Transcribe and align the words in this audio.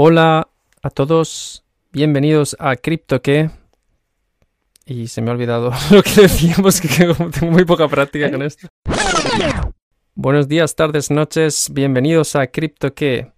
Hola 0.00 0.48
a 0.80 0.90
todos, 0.90 1.64
bienvenidos 1.90 2.56
a 2.60 2.76
CryptoQué. 2.76 3.50
Y 4.86 5.08
se 5.08 5.20
me 5.20 5.30
ha 5.30 5.32
olvidado 5.32 5.72
lo 5.90 6.04
que 6.04 6.20
decíamos, 6.20 6.80
que 6.80 6.86
tengo 6.86 7.50
muy 7.50 7.64
poca 7.64 7.88
práctica 7.88 8.30
con 8.30 8.42
esto. 8.42 8.68
Buenos 10.14 10.46
días, 10.46 10.76
tardes, 10.76 11.10
noches, 11.10 11.72
bienvenidos 11.72 12.36
a 12.36 12.46
CryptoQué, 12.46 13.32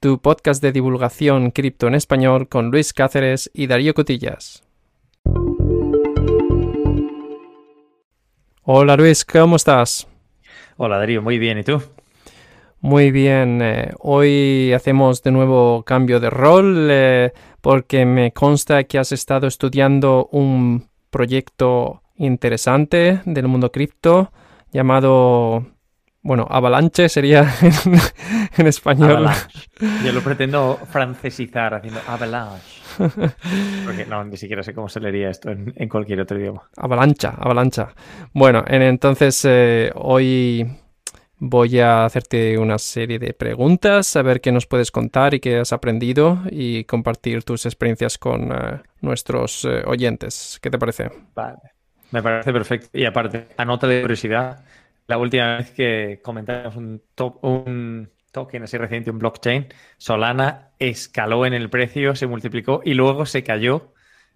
tu 0.00 0.18
podcast 0.18 0.62
de 0.62 0.72
divulgación 0.72 1.50
cripto 1.50 1.88
en 1.88 1.94
español 1.94 2.48
con 2.48 2.70
Luis 2.70 2.94
Cáceres 2.94 3.50
y 3.52 3.66
Darío 3.66 3.92
Cotillas. 3.92 4.62
Hola 8.62 8.96
Luis, 8.96 9.26
¿cómo 9.26 9.56
estás? 9.56 10.08
Hola 10.78 10.96
Darío, 10.96 11.20
muy 11.20 11.38
bien, 11.38 11.58
¿y 11.58 11.64
tú? 11.64 11.82
Muy 12.80 13.10
bien, 13.10 13.60
eh, 13.60 13.92
hoy 13.98 14.72
hacemos 14.72 15.22
de 15.24 15.32
nuevo 15.32 15.82
cambio 15.82 16.20
de 16.20 16.30
rol 16.30 16.88
eh, 16.90 17.32
porque 17.60 18.06
me 18.06 18.32
consta 18.32 18.84
que 18.84 18.98
has 18.98 19.10
estado 19.10 19.48
estudiando 19.48 20.28
un 20.30 20.88
proyecto 21.10 22.02
interesante 22.16 23.20
del 23.24 23.48
mundo 23.48 23.72
cripto 23.72 24.30
llamado, 24.70 25.66
bueno, 26.22 26.46
Avalanche 26.48 27.08
sería 27.08 27.52
en, 28.56 28.66
español. 28.68 29.28
Yo 30.04 30.12
lo 30.12 30.20
pretendo 30.20 30.78
francesizar 30.88 31.74
haciendo 31.74 32.00
Avalanche. 32.06 32.80
Porque 33.84 34.06
no, 34.06 34.24
ni 34.24 34.36
siquiera 34.36 34.62
sé 34.62 34.72
cómo 34.72 34.88
se 34.88 35.00
leería 35.00 35.30
esto 35.30 35.50
en, 35.50 35.88
cualquier 35.88 36.20
otro 36.20 36.38
idioma. 36.38 36.68
Avalancha, 36.76 37.34
avalancha. 37.38 37.88
Bueno, 38.32 38.64
entonces 38.68 39.44
eh, 39.44 39.90
hoy 39.96 40.64
Voy 41.40 41.78
a 41.78 42.04
hacerte 42.04 42.58
una 42.58 42.78
serie 42.78 43.20
de 43.20 43.32
preguntas, 43.32 44.16
a 44.16 44.22
ver 44.22 44.40
qué 44.40 44.50
nos 44.50 44.66
puedes 44.66 44.90
contar 44.90 45.34
y 45.34 45.40
qué 45.40 45.58
has 45.58 45.72
aprendido 45.72 46.40
y 46.50 46.82
compartir 46.84 47.44
tus 47.44 47.64
experiencias 47.64 48.18
con 48.18 48.50
eh, 48.50 48.82
nuestros 49.02 49.64
eh, 49.64 49.84
oyentes. 49.86 50.58
¿Qué 50.60 50.68
te 50.68 50.78
parece? 50.78 51.10
Vale, 51.36 51.58
me 52.10 52.22
parece 52.24 52.52
perfecto. 52.52 52.88
Y 52.92 53.04
aparte, 53.04 53.46
a 53.56 53.64
nota 53.64 53.86
de 53.86 54.00
curiosidad, 54.02 54.64
la 55.06 55.16
última 55.16 55.58
vez 55.58 55.70
que 55.70 56.20
comentamos 56.24 56.74
un, 56.74 57.02
un 57.42 58.10
token 58.32 58.64
así 58.64 58.76
reciente, 58.76 59.12
un 59.12 59.20
blockchain, 59.20 59.68
Solana 59.96 60.70
escaló 60.80 61.46
en 61.46 61.54
el 61.54 61.70
precio, 61.70 62.16
se 62.16 62.26
multiplicó 62.26 62.82
y 62.84 62.94
luego 62.94 63.26
se 63.26 63.44
cayó, 63.44 63.92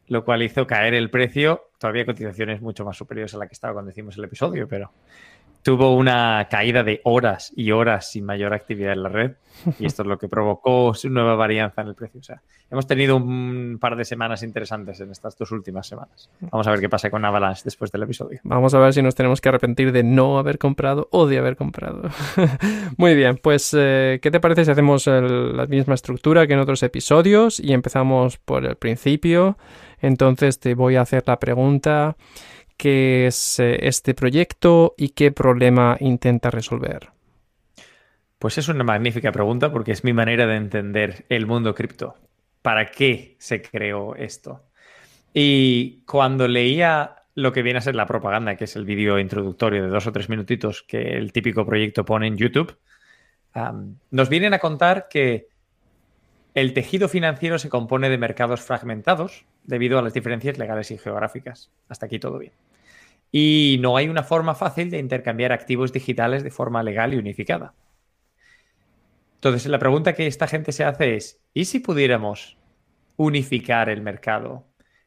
lo 0.06 0.24
cual 0.24 0.44
hizo 0.44 0.68
caer 0.68 0.94
el 0.94 1.10
precio, 1.10 1.70
todavía 1.78 2.06
cotizaciones 2.06 2.62
mucho 2.62 2.84
más 2.84 2.96
superiores 2.96 3.34
a 3.34 3.38
la 3.38 3.48
que 3.48 3.54
estaba 3.54 3.72
cuando 3.72 3.90
hicimos 3.90 4.16
el 4.18 4.24
episodio, 4.24 4.68
pero 4.68 4.92
tuvo 5.62 5.94
una 5.96 6.48
caída 6.50 6.82
de 6.82 7.00
horas 7.04 7.52
y 7.56 7.70
horas 7.70 8.10
sin 8.10 8.24
mayor 8.24 8.52
actividad 8.52 8.92
en 8.92 9.02
la 9.02 9.08
red 9.08 9.32
y 9.78 9.86
esto 9.86 10.02
es 10.02 10.08
lo 10.08 10.18
que 10.18 10.28
provocó 10.28 10.94
su 10.94 11.08
nueva 11.08 11.34
varianza 11.34 11.82
en 11.82 11.88
el 11.88 11.94
precio. 11.94 12.20
O 12.20 12.22
sea, 12.22 12.42
hemos 12.70 12.86
tenido 12.86 13.16
un 13.16 13.78
par 13.80 13.96
de 13.96 14.04
semanas 14.04 14.42
interesantes 14.42 15.00
en 15.00 15.10
estas 15.10 15.36
dos 15.36 15.52
últimas 15.52 15.86
semanas. 15.86 16.30
Vamos 16.40 16.66
a 16.66 16.70
ver 16.70 16.80
qué 16.80 16.88
pasa 16.88 17.10
con 17.10 17.24
Avalanche 17.24 17.62
después 17.64 17.92
del 17.92 18.02
episodio. 18.02 18.40
Vamos 18.44 18.74
a 18.74 18.78
ver 18.78 18.92
si 18.92 19.02
nos 19.02 19.14
tenemos 19.14 19.40
que 19.40 19.48
arrepentir 19.48 19.92
de 19.92 20.02
no 20.02 20.38
haber 20.38 20.58
comprado 20.58 21.08
o 21.12 21.26
de 21.26 21.38
haber 21.38 21.56
comprado. 21.56 22.02
Muy 22.96 23.14
bien, 23.14 23.36
pues 23.36 23.74
eh, 23.78 24.18
¿qué 24.22 24.30
te 24.30 24.40
parece 24.40 24.64
si 24.64 24.70
hacemos 24.70 25.06
la 25.06 25.66
misma 25.66 25.94
estructura 25.94 26.46
que 26.46 26.54
en 26.54 26.60
otros 26.60 26.82
episodios 26.82 27.60
y 27.60 27.72
empezamos 27.72 28.38
por 28.38 28.64
el 28.64 28.76
principio? 28.76 29.56
Entonces 30.00 30.58
te 30.58 30.74
voy 30.74 30.96
a 30.96 31.02
hacer 31.02 31.22
la 31.26 31.38
pregunta 31.38 32.16
qué 32.82 33.28
es 33.28 33.60
eh, 33.60 33.86
este 33.86 34.12
proyecto 34.12 34.96
y 34.98 35.10
qué 35.10 35.30
problema 35.30 35.96
intenta 36.00 36.50
resolver? 36.50 37.10
Pues 38.40 38.58
es 38.58 38.66
una 38.66 38.82
magnífica 38.82 39.30
pregunta 39.30 39.70
porque 39.70 39.92
es 39.92 40.02
mi 40.02 40.12
manera 40.12 40.48
de 40.48 40.56
entender 40.56 41.24
el 41.28 41.46
mundo 41.46 41.76
cripto. 41.76 42.16
¿Para 42.60 42.90
qué 42.90 43.36
se 43.38 43.62
creó 43.62 44.16
esto? 44.16 44.64
Y 45.32 46.02
cuando 46.06 46.48
leía 46.48 47.22
lo 47.36 47.52
que 47.52 47.62
viene 47.62 47.78
a 47.78 47.82
ser 47.82 47.94
la 47.94 48.06
propaganda, 48.06 48.56
que 48.56 48.64
es 48.64 48.74
el 48.74 48.84
vídeo 48.84 49.16
introductorio 49.20 49.84
de 49.84 49.88
dos 49.88 50.08
o 50.08 50.12
tres 50.12 50.28
minutitos 50.28 50.82
que 50.82 51.16
el 51.16 51.32
típico 51.32 51.64
proyecto 51.64 52.04
pone 52.04 52.26
en 52.26 52.36
YouTube, 52.36 52.76
nos 54.10 54.28
vienen 54.28 54.54
a 54.54 54.58
contar 54.58 55.06
que 55.08 55.46
el 56.54 56.74
tejido 56.74 57.08
financiero 57.08 57.60
se 57.60 57.68
compone 57.68 58.10
de 58.10 58.18
mercados 58.18 58.60
fragmentados 58.60 59.44
debido 59.62 60.00
a 60.00 60.02
las 60.02 60.14
diferencias 60.14 60.58
legales 60.58 60.90
y 60.90 60.98
geográficas. 60.98 61.70
Hasta 61.88 62.06
aquí 62.06 62.18
todo 62.18 62.38
bien 62.38 62.52
y 63.32 63.78
no 63.80 63.96
hay 63.96 64.10
una 64.10 64.22
forma 64.22 64.54
fácil 64.54 64.90
de 64.90 64.98
intercambiar 64.98 65.52
activos 65.52 65.92
digitales 65.92 66.44
de 66.44 66.50
forma 66.50 66.82
legal 66.82 67.14
y 67.14 67.16
unificada. 67.16 67.72
Entonces, 69.36 69.66
la 69.66 69.78
pregunta 69.78 70.12
que 70.12 70.26
esta 70.26 70.46
gente 70.46 70.70
se 70.70 70.84
hace 70.84 71.16
es, 71.16 71.40
¿y 71.54 71.64
si 71.64 71.80
pudiéramos 71.80 72.58
unificar 73.16 73.88
el 73.88 74.02
mercado 74.02 74.66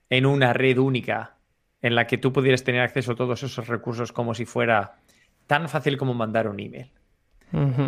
en 0.09 0.25
una 0.25 0.52
red 0.53 0.80
única 0.80 1.38
en 1.81 1.94
la 1.94 2.08
que 2.08 2.18
tú 2.18 2.34
pudieras 2.34 2.63
tener 2.63 2.81
acceso 2.81 3.12
a 3.12 3.16
todos 3.16 3.44
esos 3.44 3.68
recursos 3.68 4.12
como 4.12 4.34
si 4.34 4.46
fuera 4.46 5.00
tan 5.46 5.69
fácil 5.69 5.96
como 5.96 6.16
mandar 6.16 6.47
un 6.47 6.59
email? 6.59 6.92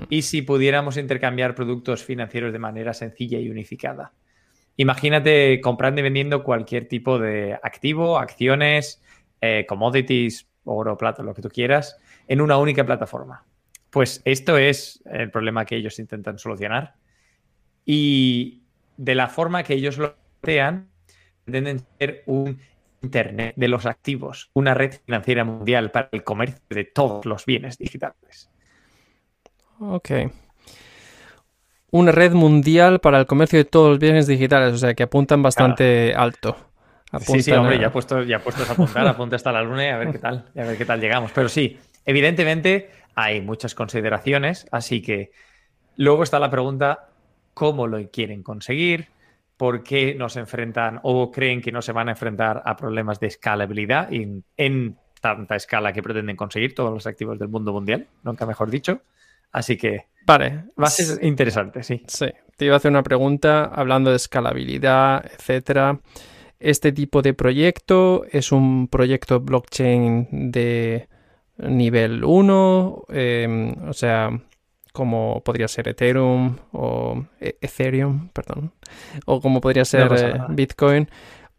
¿Y 0.09 0.21
si 0.21 0.43
pudiéramos 0.43 0.95
intercambiar 0.97 1.55
productos 1.55 2.03
financieros 2.03 2.53
de 2.53 2.59
manera 2.59 2.93
sencilla 2.93 3.39
y 3.39 3.49
unificada? 3.49 4.13
Imagínate 4.77 5.59
comprando 5.59 5.99
y 5.99 6.03
vendiendo 6.03 6.43
cualquier 6.43 6.87
tipo 6.87 7.17
de 7.17 7.55
activo, 7.63 8.19
acciones, 8.19 9.01
eh, 9.41 9.65
commodities, 9.67 10.47
oro, 10.63 10.97
plata, 10.97 11.23
lo 11.23 11.33
que 11.33 11.41
tú 11.41 11.49
quieras, 11.49 11.97
en 12.27 12.41
una 12.41 12.57
única 12.57 12.85
plataforma. 12.85 13.43
Pues 13.89 14.21
esto 14.25 14.57
es 14.57 15.01
el 15.05 15.31
problema 15.31 15.65
que 15.65 15.75
ellos 15.75 15.97
intentan 15.99 16.37
solucionar. 16.37 16.95
Y 17.85 18.63
de 18.97 19.15
la 19.15 19.27
forma 19.27 19.63
que 19.63 19.73
ellos 19.73 19.97
lo 19.97 20.15
plantean, 20.41 20.89
pretenden 21.45 21.85
ser 21.97 22.23
un 22.25 22.59
Internet 23.01 23.53
de 23.55 23.67
los 23.67 23.85
activos, 23.85 24.49
una 24.53 24.73
red 24.73 24.95
financiera 25.05 25.43
mundial 25.43 25.91
para 25.91 26.09
el 26.11 26.23
comercio 26.23 26.59
de 26.69 26.83
todos 26.83 27.25
los 27.25 27.45
bienes 27.45 27.77
digitales. 27.77 28.49
Ok. 29.79 30.09
Una 31.91 32.11
red 32.11 32.33
mundial 32.33 32.99
para 32.99 33.19
el 33.19 33.27
comercio 33.27 33.59
de 33.59 33.65
todos 33.65 33.91
los 33.91 33.99
bienes 33.99 34.25
digitales, 34.25 34.73
o 34.73 34.77
sea 34.77 34.95
que 34.95 35.03
apuntan 35.03 35.43
bastante 35.43 36.13
alto 36.15 36.66
sí, 37.19 37.41
sí, 37.41 37.51
hombre, 37.51 37.79
ya 37.79 37.91
puesto, 37.91 38.23
ya 38.23 38.39
puestos 38.39 38.69
a 38.69 38.73
apuntar, 38.73 39.07
apunta 39.07 39.35
hasta 39.35 39.51
la 39.51 39.61
luna 39.61 39.85
y 39.85 39.89
a 39.89 39.97
ver 39.97 40.11
qué 40.11 40.19
tal, 40.19 40.45
a 40.55 40.63
ver 40.63 40.77
qué 40.77 40.85
tal 40.85 40.99
llegamos. 40.99 41.31
Pero 41.31 41.49
sí, 41.49 41.77
evidentemente 42.05 42.89
hay 43.15 43.41
muchas 43.41 43.75
consideraciones, 43.75 44.67
así 44.71 45.01
que 45.01 45.31
luego 45.95 46.23
está 46.23 46.39
la 46.39 46.49
pregunta, 46.49 47.09
¿cómo 47.53 47.87
lo 47.87 48.09
quieren 48.09 48.43
conseguir? 48.43 49.07
¿Por 49.57 49.83
qué 49.83 50.13
no 50.15 50.29
se 50.29 50.39
enfrentan 50.39 50.99
o 51.03 51.31
creen 51.31 51.61
que 51.61 51.71
no 51.71 51.81
se 51.81 51.91
van 51.91 52.09
a 52.09 52.11
enfrentar 52.11 52.61
a 52.65 52.75
problemas 52.75 53.19
de 53.19 53.27
escalabilidad 53.27 54.13
en, 54.13 54.43
en 54.55 54.97
tanta 55.19 55.55
escala 55.55 55.93
que 55.93 56.03
pretenden 56.03 56.35
conseguir 56.35 56.75
todos 56.75 56.93
los 56.93 57.07
activos 57.07 57.39
del 57.39 57.47
mundo 57.47 57.73
mundial? 57.73 58.07
Nunca 58.23 58.45
mejor 58.45 58.69
dicho. 58.69 59.01
Así 59.51 59.77
que 59.77 60.05
Vale. 60.27 60.65
Va 60.79 60.87
a 60.87 60.89
ser 60.89 61.23
interesante, 61.23 61.83
sí. 61.83 62.03
Sí. 62.05 62.27
Te 62.57 62.65
iba 62.65 62.73
a 62.73 62.77
hacer 62.77 62.91
una 62.91 63.01
pregunta 63.01 63.63
hablando 63.63 64.09
de 64.09 64.17
escalabilidad, 64.17 65.25
etcétera. 65.25 65.99
Este 66.59 66.91
tipo 66.91 67.21
de 67.21 67.33
proyecto 67.33 68.25
es 68.31 68.51
un 68.51 68.87
proyecto 68.87 69.39
blockchain 69.39 70.51
de 70.51 71.07
nivel 71.57 72.23
1, 72.23 73.05
em, 73.09 73.89
o 73.89 73.93
sea, 73.93 74.31
como 74.91 75.43
podría 75.43 75.67
ser 75.67 75.87
Ethereum 75.87 76.57
o 76.71 77.23
e-, 77.39 77.57
Ethereum, 77.61 78.29
perdón, 78.29 78.73
o 79.25 79.39
como 79.41 79.61
podría 79.61 79.85
ser 79.85 80.11
eh, 80.13 80.39
Bitcoin, 80.49 81.07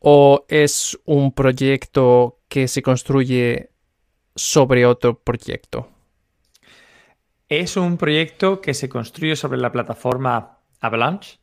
o 0.01 0.45
es 0.49 0.99
un 1.05 1.33
proyecto 1.33 2.41
que 2.49 2.67
se 2.67 2.83
construye 2.83 3.71
sobre 4.35 4.87
otro 4.87 5.19
proyecto. 5.19 5.89
Es 7.49 7.77
un 7.77 7.97
proyecto 7.97 8.61
que 8.61 8.75
se 8.75 8.89
construye 8.89 9.37
sobre 9.37 9.59
la 9.59 9.73
plataforma 9.73 10.59
Avalanche, 10.81 11.39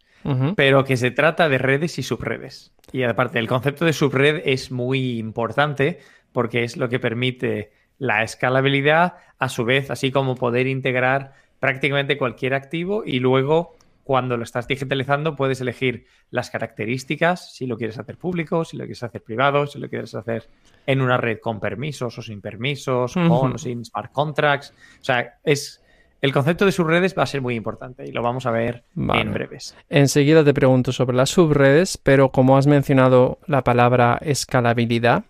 pero 0.55 0.83
que 0.83 0.97
se 0.97 1.11
trata 1.11 1.49
de 1.49 1.57
redes 1.57 1.99
y 1.99 2.03
subredes. 2.03 2.73
Y 2.91 3.03
aparte, 3.03 3.39
el 3.39 3.47
concepto 3.47 3.85
de 3.85 3.93
subred 3.93 4.41
es 4.45 4.71
muy 4.71 5.19
importante 5.19 5.99
porque 6.31 6.63
es 6.63 6.77
lo 6.77 6.89
que 6.89 6.99
permite 6.99 7.71
la 7.97 8.23
escalabilidad, 8.23 9.15
a 9.39 9.49
su 9.49 9.65
vez, 9.65 9.91
así 9.91 10.11
como 10.11 10.35
poder 10.35 10.67
integrar 10.67 11.33
prácticamente 11.59 12.17
cualquier 12.17 12.53
activo 12.53 13.03
y 13.05 13.19
luego 13.19 13.75
cuando 14.03 14.37
lo 14.37 14.43
estás 14.43 14.67
digitalizando 14.67 15.35
puedes 15.35 15.61
elegir 15.61 16.05
las 16.29 16.51
características, 16.51 17.55
si 17.55 17.65
lo 17.65 17.75
quieres 17.75 17.97
hacer 17.97 18.17
público, 18.17 18.63
si 18.63 18.77
lo 18.77 18.83
quieres 18.83 19.01
hacer 19.01 19.23
privado, 19.23 19.65
si 19.65 19.79
lo 19.79 19.89
quieres 19.89 20.13
hacer 20.13 20.47
en 20.85 21.01
una 21.01 21.17
red 21.17 21.39
con 21.39 21.59
permisos 21.59 22.17
o 22.17 22.21
sin 22.21 22.39
permisos, 22.39 23.15
con 23.15 23.53
o 23.53 23.57
sin 23.57 23.83
smart 23.83 24.11
contracts. 24.11 24.73
O 25.01 25.03
sea, 25.03 25.39
es 25.43 25.83
el 26.25 26.33
concepto 26.33 26.65
de 26.65 26.71
subredes 26.71 27.15
va 27.17 27.23
a 27.23 27.27
ser 27.27 27.41
muy 27.41 27.55
importante 27.55 28.03
y 28.05 28.11
lo 28.11 28.23
vamos 28.23 28.47
a 28.47 28.51
ver 28.51 28.83
en 28.95 29.31
breves. 29.31 29.75
Enseguida 29.89 30.43
te 30.43 30.55
pregunto 30.55 30.91
sobre 30.91 31.15
las 31.15 31.29
subredes, 31.29 31.97
pero 31.97 32.31
como 32.31 32.57
has 32.57 32.65
mencionado 32.65 33.37
la 33.45 33.63
palabra 33.63 34.17
escalabilidad, 34.21 35.25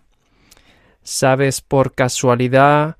¿sabes 1.02 1.60
por 1.60 1.92
casualidad 1.92 2.96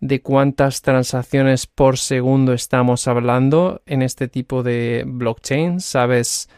de 0.00 0.20
cuántas 0.20 0.82
transacciones 0.82 1.66
por 1.66 1.96
segundo 1.96 2.52
estamos 2.52 3.08
hablando 3.08 3.80
en 3.86 4.02
este 4.02 4.28
tipo 4.28 4.62
de 4.62 5.04
blockchain? 5.06 5.80
¿Sabes 5.80 6.50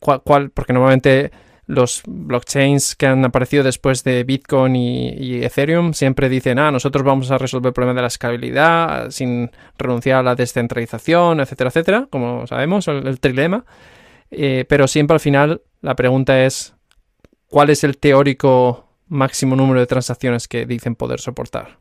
cuál, 0.00 0.50
porque 0.50 0.72
normalmente 0.72 1.30
los 1.68 2.02
blockchains 2.06 2.96
que 2.96 3.06
han 3.06 3.26
aparecido 3.26 3.62
después 3.62 4.02
de 4.02 4.24
Bitcoin 4.24 4.74
y, 4.74 5.44
Ethereum 5.44 5.92
siempre 5.92 6.30
dicen, 6.30 6.58
ah, 6.58 6.72
nosotros 6.72 7.04
vamos 7.04 7.30
a 7.30 7.36
resolver 7.36 7.68
el 7.68 7.74
problema 7.74 7.94
de 7.94 8.00
la 8.00 8.08
escalabilidad 8.08 9.10
sin 9.10 9.50
renunciar 9.76 10.20
a 10.20 10.22
la 10.22 10.34
descentralización, 10.34 11.40
etcétera, 11.40 11.68
etcétera, 11.68 12.08
como 12.10 12.46
sabemos, 12.46 12.88
el, 12.88 13.20
trilema. 13.20 13.66
Eh, 14.30 14.64
pero 14.66 14.88
siempre 14.88 15.14
al 15.14 15.20
final 15.20 15.60
la 15.82 15.94
pregunta 15.94 16.42
es, 16.42 16.74
¿cuál 17.48 17.68
es 17.68 17.84
el 17.84 17.98
teórico 17.98 18.88
máximo 19.06 19.54
número 19.54 19.80
de 19.80 19.86
transacciones 19.86 20.48
que 20.48 20.64
dicen 20.64 20.96
poder 20.96 21.20
soportar? 21.20 21.80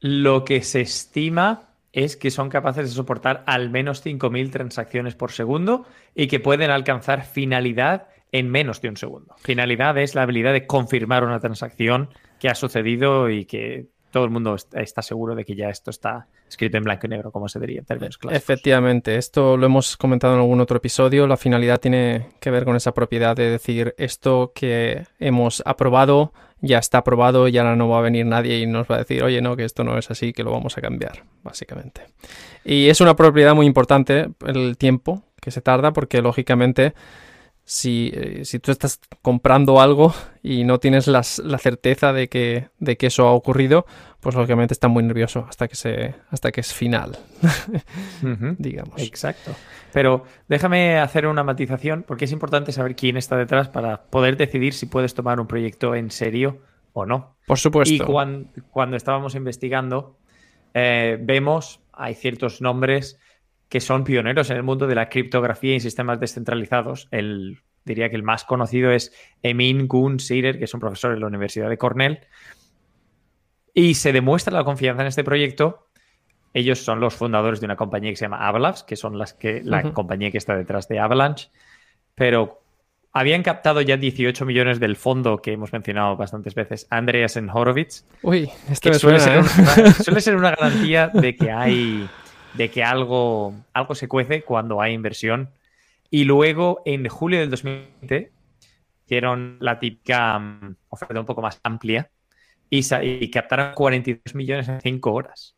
Lo 0.00 0.44
que 0.44 0.60
se 0.62 0.80
estima 0.80 1.68
es 1.92 2.16
que 2.16 2.32
son 2.32 2.48
capaces 2.48 2.88
de 2.88 2.94
soportar 2.96 3.44
al 3.46 3.70
menos 3.70 4.04
5.000 4.04 4.50
transacciones 4.50 5.14
por 5.14 5.30
segundo 5.30 5.86
y 6.16 6.26
que 6.26 6.40
pueden 6.40 6.72
alcanzar 6.72 7.24
finalidad 7.24 8.08
en 8.32 8.50
menos 8.50 8.80
de 8.80 8.88
un 8.88 8.96
segundo. 8.96 9.34
Finalidad 9.38 9.96
es 9.98 10.14
la 10.14 10.22
habilidad 10.22 10.52
de 10.52 10.66
confirmar 10.66 11.24
una 11.24 11.38
transacción 11.38 12.08
que 12.40 12.48
ha 12.48 12.54
sucedido 12.54 13.30
y 13.30 13.44
que 13.44 13.86
todo 14.10 14.24
el 14.24 14.30
mundo 14.30 14.56
está 14.74 15.00
seguro 15.00 15.34
de 15.34 15.44
que 15.44 15.54
ya 15.54 15.70
esto 15.70 15.90
está 15.90 16.26
escrito 16.46 16.76
en 16.76 16.84
blanco 16.84 17.06
y 17.06 17.10
negro, 17.10 17.30
como 17.30 17.48
se 17.48 17.58
diría 17.60 17.80
en 17.80 17.86
términos 17.86 18.18
clásicos. 18.18 18.42
Efectivamente, 18.42 19.16
esto 19.16 19.56
lo 19.56 19.66
hemos 19.66 19.96
comentado 19.96 20.34
en 20.34 20.40
algún 20.40 20.60
otro 20.60 20.76
episodio. 20.76 21.26
La 21.26 21.38
finalidad 21.38 21.80
tiene 21.80 22.28
que 22.40 22.50
ver 22.50 22.64
con 22.64 22.76
esa 22.76 22.92
propiedad 22.92 23.34
de 23.34 23.50
decir 23.50 23.94
esto 23.96 24.52
que 24.54 25.04
hemos 25.18 25.62
aprobado 25.64 26.32
ya 26.62 26.78
está 26.78 26.98
aprobado, 26.98 27.48
ya 27.48 27.64
no 27.74 27.88
va 27.88 27.98
a 27.98 28.02
venir 28.02 28.24
nadie 28.24 28.60
y 28.60 28.66
nos 28.66 28.88
va 28.88 28.94
a 28.94 28.98
decir, 28.98 29.22
oye, 29.24 29.42
no, 29.42 29.56
que 29.56 29.64
esto 29.64 29.82
no 29.82 29.98
es 29.98 30.10
así, 30.10 30.32
que 30.32 30.44
lo 30.44 30.52
vamos 30.52 30.78
a 30.78 30.80
cambiar, 30.80 31.24
básicamente. 31.42 32.02
Y 32.64 32.88
es 32.88 33.00
una 33.00 33.16
propiedad 33.16 33.54
muy 33.54 33.66
importante 33.66 34.28
el 34.46 34.78
tiempo 34.78 35.24
que 35.40 35.50
se 35.50 35.60
tarda, 35.60 35.92
porque 35.92 36.22
lógicamente 36.22 36.94
eh, 37.64 38.44
si, 38.44 38.58
tú 38.58 38.70
estás 38.70 39.00
comprando 39.22 39.80
algo 39.80 40.14
y 40.42 40.64
no 40.64 40.78
tienes 40.78 41.06
la 41.06 41.22
certeza 41.22 42.12
de 42.12 42.28
que, 42.28 42.68
de 42.78 42.96
que 42.96 43.06
eso 43.06 43.28
ha 43.28 43.32
ocurrido, 43.32 43.86
pues 44.22 44.36
lógicamente 44.36 44.72
está 44.72 44.86
muy 44.86 45.02
nervioso 45.02 45.46
hasta 45.48 45.66
que, 45.66 45.74
se, 45.74 46.14
hasta 46.30 46.52
que 46.52 46.60
es 46.60 46.72
final, 46.72 47.18
digamos. 48.58 49.02
Exacto. 49.02 49.52
Pero 49.92 50.24
déjame 50.48 50.98
hacer 50.98 51.26
una 51.26 51.42
matización 51.42 52.04
porque 52.06 52.26
es 52.26 52.32
importante 52.32 52.70
saber 52.70 52.94
quién 52.94 53.16
está 53.16 53.36
detrás 53.36 53.68
para 53.68 54.04
poder 54.04 54.36
decidir 54.36 54.74
si 54.74 54.86
puedes 54.86 55.14
tomar 55.14 55.40
un 55.40 55.48
proyecto 55.48 55.96
en 55.96 56.12
serio 56.12 56.60
o 56.92 57.04
no. 57.04 57.34
Por 57.48 57.58
supuesto. 57.58 57.94
Y 57.94 58.60
cuando, 58.70 58.96
estábamos 58.96 59.34
investigando, 59.34 60.16
eh, 60.72 61.18
vemos, 61.20 61.80
hay 61.92 62.14
ciertos 62.14 62.60
nombres 62.60 63.18
que 63.72 63.80
son 63.80 64.04
pioneros 64.04 64.50
en 64.50 64.58
el 64.58 64.62
mundo 64.64 64.86
de 64.86 64.94
la 64.94 65.08
criptografía 65.08 65.74
y 65.74 65.80
sistemas 65.80 66.20
descentralizados. 66.20 67.08
El, 67.10 67.60
diría 67.86 68.10
que 68.10 68.16
el 68.16 68.22
más 68.22 68.44
conocido 68.44 68.90
es 68.90 69.14
Emin 69.42 69.88
Gun 69.88 70.20
Sirer, 70.20 70.58
que 70.58 70.66
es 70.66 70.74
un 70.74 70.80
profesor 70.80 71.14
en 71.14 71.20
la 71.20 71.26
Universidad 71.26 71.70
de 71.70 71.78
Cornell. 71.78 72.20
Y 73.72 73.94
se 73.94 74.12
demuestra 74.12 74.52
la 74.52 74.64
confianza 74.64 75.00
en 75.00 75.08
este 75.08 75.24
proyecto. 75.24 75.88
Ellos 76.52 76.80
son 76.80 77.00
los 77.00 77.14
fundadores 77.14 77.60
de 77.60 77.64
una 77.64 77.76
compañía 77.76 78.10
que 78.10 78.16
se 78.16 78.26
llama 78.26 78.46
Avalanche, 78.46 78.84
que 78.86 78.94
son 78.94 79.16
las 79.16 79.32
que, 79.32 79.62
la 79.64 79.94
compañía 79.94 80.30
que 80.30 80.36
está 80.36 80.54
detrás 80.54 80.86
de 80.88 80.98
Avalanche. 80.98 81.48
Pero 82.14 82.60
habían 83.14 83.42
captado 83.42 83.80
ya 83.80 83.96
18 83.96 84.44
millones 84.44 84.80
del 84.80 84.96
fondo 84.96 85.40
que 85.40 85.52
hemos 85.54 85.72
mencionado 85.72 86.14
bastantes 86.18 86.54
veces, 86.54 86.86
Andreas 86.90 87.38
Horowitz. 87.38 88.04
Uy, 88.20 88.50
esto 88.70 88.90
me 88.90 88.96
suena, 88.96 89.36
¿eh? 89.38 89.92
suele 90.04 90.20
ser 90.20 90.36
una 90.36 90.50
garantía 90.50 91.08
de 91.08 91.34
que 91.34 91.50
hay 91.50 92.06
de 92.54 92.70
que 92.70 92.82
algo, 92.84 93.54
algo 93.72 93.94
se 93.94 94.08
cuece 94.08 94.42
cuando 94.42 94.80
hay 94.80 94.92
inversión. 94.92 95.50
Y 96.10 96.24
luego, 96.24 96.82
en 96.84 97.08
julio 97.08 97.40
del 97.40 97.50
2020, 97.50 98.32
hicieron 99.04 99.56
la 99.60 99.78
típica 99.78 100.38
mm, 100.38 100.76
oferta 100.88 101.20
un 101.20 101.26
poco 101.26 101.42
más 101.42 101.60
amplia 101.62 102.10
y, 102.68 103.30
captaron 103.30 103.74
42 103.74 104.34
millones 104.34 104.68
en 104.68 104.80
5 104.80 105.12
horas. 105.12 105.54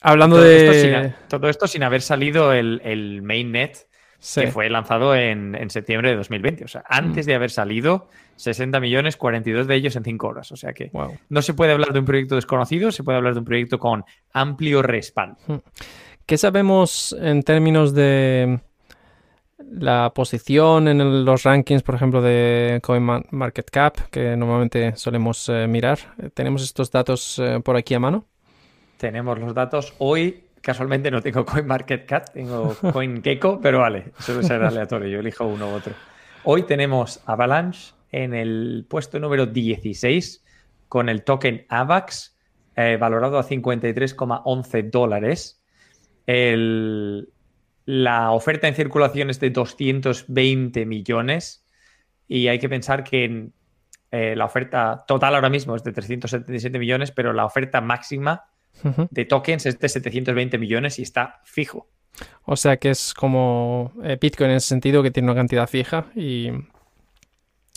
Hablando 0.00 0.40
de... 0.40 1.14
todo 1.28 1.48
esto 1.48 1.66
sin 1.66 1.82
haber 1.82 2.02
salido 2.02 2.52
el, 2.52 2.80
el 2.84 3.22
mainnet 3.22 3.88
que 4.34 4.46
fue 4.48 4.70
lanzado 4.70 5.14
en, 5.14 5.68
septiembre 5.70 6.10
de 6.10 6.16
2020. 6.16 6.64
O 6.64 6.68
sea, 6.68 6.84
antes 6.88 7.26
mm. 7.26 7.28
de 7.28 7.34
haber 7.34 7.50
salido, 7.50 8.08
60 8.36 8.80
millones, 8.80 9.16
42 9.16 9.66
de 9.66 9.74
ellos 9.74 9.96
en 9.96 10.04
5 10.04 10.26
horas. 10.26 10.52
O 10.52 10.56
sea 10.56 10.72
que 10.72 10.90
no 11.28 11.42
se 11.42 11.54
puede 11.54 11.72
hablar 11.72 11.92
de 11.92 11.98
un 11.98 12.04
proyecto 12.04 12.34
desconocido, 12.34 12.90
se 12.92 13.04
puede 13.04 13.18
hablar 13.18 13.34
de 13.34 13.40
un 13.40 13.44
proyecto 13.44 13.78
con 13.78 14.04
amplio 14.32 14.82
respaldo. 14.82 15.36
Hmm. 15.46 15.56
¿Qué 16.26 16.38
sabemos 16.38 17.14
en 17.20 17.42
términos 17.42 17.94
de 17.94 18.60
la 19.58 20.12
posición 20.14 20.88
en 20.88 21.24
los 21.24 21.42
rankings, 21.42 21.82
por 21.82 21.94
ejemplo, 21.94 22.22
de 22.22 22.80
CoinMarketCap, 22.82 24.08
que 24.10 24.36
normalmente 24.36 24.96
solemos 24.96 25.48
eh, 25.50 25.66
mirar? 25.68 25.98
¿Tenemos 26.32 26.62
estos 26.62 26.90
datos 26.90 27.38
eh, 27.38 27.60
por 27.62 27.76
aquí 27.76 27.92
a 27.92 28.00
mano? 28.00 28.24
Tenemos 28.96 29.38
los 29.38 29.54
datos. 29.54 29.94
Hoy 29.98 30.44
Casualmente 30.64 31.10
no 31.10 31.20
tengo 31.20 31.44
CoinMarketCap, 31.46 32.30
tengo 32.32 32.74
CoinGecko, 32.74 33.60
pero 33.60 33.80
vale, 33.80 34.12
suele 34.18 34.42
ser 34.42 34.62
aleatorio, 34.62 35.08
yo 35.08 35.20
elijo 35.20 35.44
uno 35.44 35.68
u 35.68 35.74
otro. 35.74 35.92
Hoy 36.44 36.62
tenemos 36.62 37.22
Avalanche 37.26 37.92
en 38.10 38.32
el 38.32 38.86
puesto 38.88 39.20
número 39.20 39.44
16 39.44 40.42
con 40.88 41.10
el 41.10 41.22
token 41.22 41.66
AVAX 41.68 42.38
eh, 42.76 42.96
valorado 42.98 43.38
a 43.38 43.44
53,11 43.44 44.90
dólares. 44.90 45.62
la 47.84 48.30
oferta 48.30 48.66
en 48.66 48.74
circulación 48.74 49.28
es 49.28 49.40
de 49.40 49.50
220 49.50 50.86
millones 50.86 51.66
y 52.26 52.48
hay 52.48 52.58
que 52.58 52.70
pensar 52.70 53.04
que 53.04 53.50
eh, 54.10 54.34
la 54.34 54.46
oferta 54.46 55.04
total 55.06 55.34
ahora 55.34 55.50
mismo 55.50 55.76
es 55.76 55.84
de 55.84 55.92
377 55.92 56.78
millones, 56.78 57.10
pero 57.10 57.34
la 57.34 57.44
oferta 57.44 57.82
máxima 57.82 58.44
de 58.82 59.24
tokens 59.24 59.66
es 59.66 59.78
de 59.78 59.88
720 59.88 60.58
millones 60.58 60.98
y 60.98 61.02
está 61.02 61.40
fijo. 61.44 61.88
O 62.44 62.56
sea 62.56 62.76
que 62.76 62.90
es 62.90 63.14
como 63.14 63.92
eh, 64.02 64.18
Bitcoin 64.20 64.50
en 64.50 64.56
ese 64.56 64.68
sentido, 64.68 65.02
que 65.02 65.10
tiene 65.10 65.30
una 65.30 65.40
cantidad 65.40 65.66
fija 65.68 66.06
y 66.14 66.50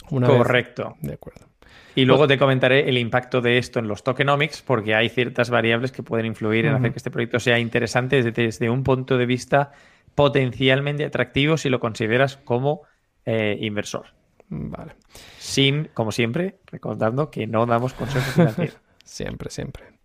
una 0.09 0.27
Correcto. 0.27 0.95
De 1.01 1.13
acuerdo. 1.13 1.47
Y 1.95 2.05
luego 2.05 2.27
te 2.27 2.37
comentaré 2.37 2.87
el 2.87 2.97
impacto 2.99 3.41
de 3.41 3.57
esto 3.57 3.79
en 3.79 3.87
los 3.87 4.03
tokenomics, 4.03 4.61
porque 4.61 4.93
hay 4.93 5.09
ciertas 5.09 5.49
variables 5.49 5.91
que 5.91 6.03
pueden 6.03 6.27
influir 6.27 6.67
en 6.67 6.75
hacer 6.75 6.91
que 6.91 6.97
este 6.97 7.09
proyecto 7.09 7.39
sea 7.39 7.57
interesante 7.57 8.21
desde, 8.21 8.69
un 8.69 8.83
punto 8.83 9.17
de 9.17 9.25
vista 9.25 9.71
potencialmente 10.13 11.05
atractivo 11.05 11.57
si 11.57 11.69
lo 11.69 11.79
consideras 11.79 12.37
como 12.37 12.83
eh, 13.25 13.57
inversor. 13.61 14.13
Vale. 14.47 14.93
Sin, 15.39 15.89
como 15.95 16.11
siempre, 16.11 16.59
recordando 16.67 17.31
que 17.31 17.47
no 17.47 17.65
damos 17.65 17.93
consejos 17.93 18.31
financieros. 18.31 18.77
siempre, 19.03 19.49
siempre. 19.49 19.96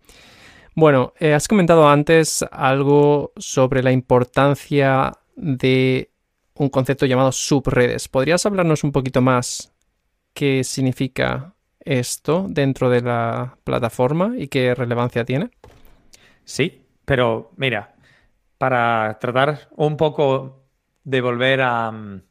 Bueno, 0.75 1.13
eh, 1.19 1.33
has 1.33 1.47
comentado 1.47 1.87
antes 1.87 2.43
algo 2.51 3.31
sobre 3.37 3.83
la 3.83 3.91
importancia 3.91 5.11
de 5.35 6.11
un 6.55 6.69
concepto 6.69 7.05
llamado 7.05 7.31
subredes. 7.31 8.07
¿Podrías 8.07 8.45
hablarnos 8.45 8.83
un 8.83 8.91
poquito 8.91 9.21
más 9.21 9.71
qué 10.33 10.63
significa 10.63 11.53
esto 11.79 12.47
dentro 12.49 12.89
de 12.89 13.01
la 13.01 13.57
plataforma 13.63 14.33
y 14.35 14.47
qué 14.47 14.73
relevancia 14.73 15.25
tiene? 15.25 15.51
Sí, 16.43 16.87
pero 17.05 17.51
mira, 17.55 17.93
para 18.57 19.19
tratar 19.19 19.69
un 19.75 19.95
poco 19.95 20.63
de 21.03 21.21
volver 21.21 21.61
a 21.61 21.91
mm, 21.91 22.23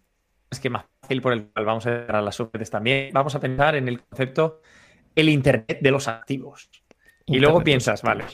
esquema 0.51 0.87
fácil 1.01 1.23
por 1.23 1.33
el 1.33 1.47
cual 1.47 1.65
vamos 1.65 1.87
a 1.87 1.91
ver 1.91 2.17
a 2.17 2.23
las 2.23 2.35
subredes 2.35 2.71
también, 2.71 3.13
vamos 3.13 3.37
a 3.37 3.41
pensar 3.41 3.77
en 3.77 3.87
el 3.87 4.03
concepto 4.03 4.63
el 5.15 5.29
Internet 5.29 5.79
de 5.81 5.91
los 5.91 6.09
activos. 6.09 6.71
Y 7.27 7.39
luego 7.39 7.63
piensas, 7.63 8.03
vale. 8.03 8.25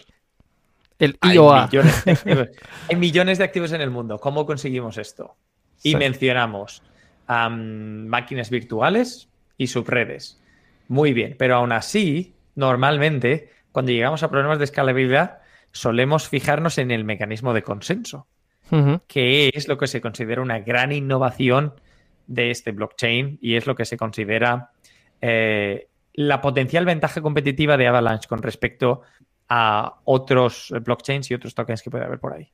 El 0.99 1.17
IOA. 1.23 1.71
Hay 2.89 2.97
millones, 2.97 3.39
de 3.39 3.45
activos 3.45 3.73
en 3.73 3.81
el 3.81 3.91
mundo. 3.91 4.19
¿Cómo 4.19 4.45
conseguimos 4.47 4.99
esto? 4.99 5.37
Y 5.83 5.95
mencionamos 5.95 6.83
máquinas 7.29 8.51
virtuales 8.51 9.29
y 9.57 9.67
subredes. 9.69 10.41
Muy 10.89 11.13
bien, 11.13 11.37
pero 11.39 11.57
aún 11.57 11.73
así, 11.73 12.35
normalmente, 12.55 13.51
cuando 13.73 13.93
llegamos 13.93 14.23
a 14.23 14.31
problemas 14.31 14.59
de 14.59 14.65
escalabilidad, 14.65 15.41
solemos 15.73 16.29
fijarnos 16.29 16.79
en 16.79 16.91
el 16.91 17.05
mecanismo 17.05 17.53
de 17.53 17.63
consenso, 17.63 18.27
que 19.07 19.51
es 19.55 19.69
lo 19.69 19.79
que 19.79 19.87
se 19.87 20.01
considera 20.01 20.43
una 20.43 20.61
gran 20.61 20.93
innovación 20.93 21.75
de 22.27 22.51
este 22.51 22.73
blockchain 22.73 23.39
y 23.41 23.57
es 23.57 23.67
lo 23.67 23.75
que 23.75 23.85
se 23.85 23.97
considera 23.97 24.71
eh, 25.21 25.89
la 26.19 26.41
potencial 26.41 26.85
ventaja 26.85 27.21
competitiva 27.21 27.77
de 27.77 27.87
Avalanche 27.87 28.29
con 28.29 28.43
respecto 28.43 29.03
a 29.49 30.01
otros 30.03 30.75
blockchains 30.83 31.31
y 31.31 31.35
otros 31.35 31.55
tokens 31.55 31.81
que 31.81 31.93
puede 31.93 32.05
haber 32.05 32.19
por 32.19 32.33
ahí. 32.33 32.51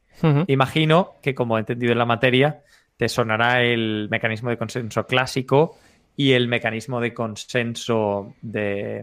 Imagino 0.48 1.14
que, 1.22 1.34
como 1.34 1.56
he 1.56 1.60
entendido 1.60 1.92
en 1.92 1.98
la 1.98 2.04
materia, 2.04 2.60
te 2.98 3.08
sonará 3.08 3.62
el 3.62 4.08
mecanismo 4.10 4.50
de 4.50 4.58
consenso 4.58 5.06
clásico 5.06 5.78
y 6.14 6.32
el 6.32 6.46
mecanismo 6.46 7.00
de 7.00 7.14
consenso 7.14 8.34
de. 8.42 9.02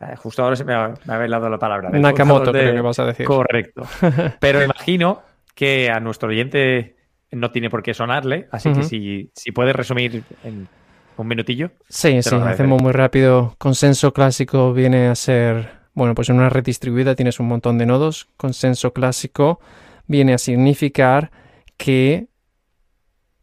Eh, 0.00 0.16
justo 0.16 0.42
ahora 0.42 0.56
se 0.56 0.64
me 0.64 0.74
ha, 0.74 0.92
me 1.06 1.28
la 1.28 1.58
palabra. 1.58 1.90
Nakamoto, 1.90 2.50
creo 2.50 2.74
que 2.74 2.80
vas 2.80 2.98
a 2.98 3.06
decir. 3.06 3.24
Correcto. 3.24 3.86
Pero 4.40 4.64
imagino 4.64 5.22
que 5.54 5.90
a 5.90 6.00
nuestro 6.00 6.28
oyente 6.28 6.96
no 7.30 7.52
tiene 7.52 7.70
por 7.70 7.84
qué 7.84 7.94
sonarle, 7.94 8.48
así 8.50 8.72
que 8.72 8.82
si, 8.82 9.30
si 9.32 9.52
puedes 9.52 9.76
resumir 9.76 10.24
en 10.42 10.66
un 11.16 11.28
minutillo. 11.28 11.70
Sí, 11.88 12.22
sí, 12.22 12.34
hacemos 12.34 12.82
muy 12.82 12.92
rápido. 12.92 13.54
Consenso 13.58 14.12
clásico 14.12 14.72
viene 14.72 15.08
a 15.08 15.14
ser, 15.14 15.70
bueno, 15.94 16.14
pues 16.14 16.28
en 16.28 16.36
una 16.36 16.48
red 16.48 16.64
distribuida 16.64 17.14
tienes 17.14 17.40
un 17.40 17.48
montón 17.48 17.78
de 17.78 17.86
nodos. 17.86 18.28
Consenso 18.36 18.92
clásico 18.92 19.60
viene 20.06 20.34
a 20.34 20.38
significar 20.38 21.30
que 21.76 22.28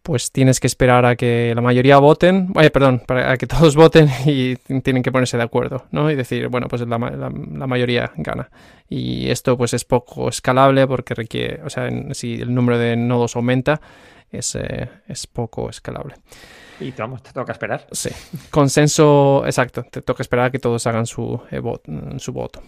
pues 0.02 0.32
tienes 0.32 0.60
que 0.60 0.68
esperar 0.68 1.06
a 1.06 1.16
que 1.16 1.54
la 1.54 1.62
mayoría 1.62 1.98
voten, 1.98 2.52
eh, 2.60 2.72
perdón, 2.72 3.04
a 3.08 3.38
que 3.38 3.46
todos 3.46 3.76
voten 3.84 4.10
y 4.26 4.56
tienen 4.82 5.04
que 5.04 5.12
ponerse 5.12 5.38
de 5.38 5.44
acuerdo, 5.44 5.86
¿no? 5.92 6.10
Y 6.10 6.16
decir, 6.16 6.48
bueno, 6.48 6.68
pues 6.68 6.82
la, 6.82 6.98
mayoría 6.98 8.12
gana. 8.16 8.50
Y 8.88 9.30
esto 9.30 9.58
pues 9.58 9.74
es 9.74 9.86
poco 9.86 10.30
escalable 10.30 10.88
porque 10.88 11.14
requiere, 11.14 11.62
o 11.64 11.70
sea, 11.70 11.90
si 12.14 12.42
el 12.42 12.56
número 12.56 12.80
de 12.80 12.96
nodos 12.96 13.36
aumenta, 13.36 13.82
es, 14.31 14.55
eh, 14.55 14.89
es 15.07 15.27
poco 15.27 15.69
escalable. 15.69 16.15
Y 16.79 16.91
vamos, 16.91 17.21
te 17.24 17.31
toca 17.31 17.51
esperar. 17.51 17.88
Sí. 17.91 18.09
Consenso, 18.50 19.43
exacto, 19.45 19.83
te 19.83 20.01
toca 20.01 20.24
esperar 20.24 20.45
a 20.45 20.51
que 20.51 20.59
todos 20.59 20.86
hagan 20.88 21.05
su, 21.05 21.41
eh, 21.51 21.62
su 22.17 22.31
voto. 22.33 22.62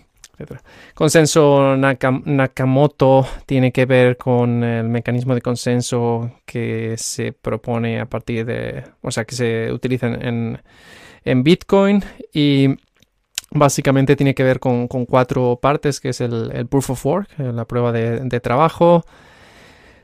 Consenso 0.94 1.76
Nakamoto 1.78 3.28
tiene 3.46 3.72
que 3.72 3.86
ver 3.86 4.18
con 4.18 4.64
el 4.64 4.90
mecanismo 4.90 5.36
de 5.36 5.42
consenso 5.42 6.32
que 6.46 6.96
se 6.98 7.34
propone 7.34 8.00
a 8.00 8.06
partir 8.06 8.46
de, 8.46 8.84
o 9.02 9.12
sea, 9.12 9.26
que 9.26 9.36
se 9.36 9.72
utiliza 9.72 10.08
en, 10.08 10.60
Bitcoin 11.44 12.04
y 12.34 12.68
básicamente 13.52 14.16
tiene 14.16 14.34
que 14.34 14.44
ver 14.44 14.60
con, 14.60 14.88
cuatro 14.88 15.60
partes, 15.62 16.00
que 16.00 16.10
es 16.10 16.22
el, 16.22 16.68
proof 16.70 16.92
of 16.92 17.06
work, 17.06 17.30
eh, 17.38 17.52
la 17.54 17.66
prueba 17.66 17.92
de, 17.92 18.40
trabajo, 18.40 19.04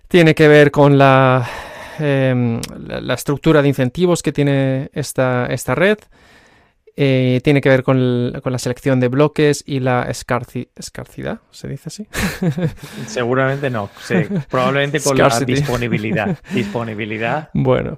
tiene 0.07 0.35
que 0.35 0.47
ver 0.47 0.71
con 0.71 0.97
la, 0.97 1.47
em, 1.99 2.61
la, 2.87 3.13
estructura 3.13 3.61
de 3.61 3.67
incentivos 3.67 4.23
que 4.23 4.31
tiene 4.31 4.89
esta, 4.93 5.47
esta 5.47 5.75
red, 5.75 5.97
eh, 6.99 7.41
tiene 7.43 7.61
que 7.61 7.69
ver 7.69 7.83
con, 7.83 8.31
la 8.31 8.57
selección 8.57 8.99
de 8.99 9.07
bloques 9.07 9.63
y 9.67 9.79
la 9.79 10.07
escarcidad, 10.09 11.41
¿se 11.51 11.67
dice 11.67 11.83
así? 11.87 12.07
Seguramente 13.05 13.69
no, 13.69 13.89
probablemente 14.49 14.99
con 15.01 15.17
la 15.17 15.39
disponibilidad. 15.41 16.39
disponibilidad. 16.53 17.49
Bueno, 17.53 17.97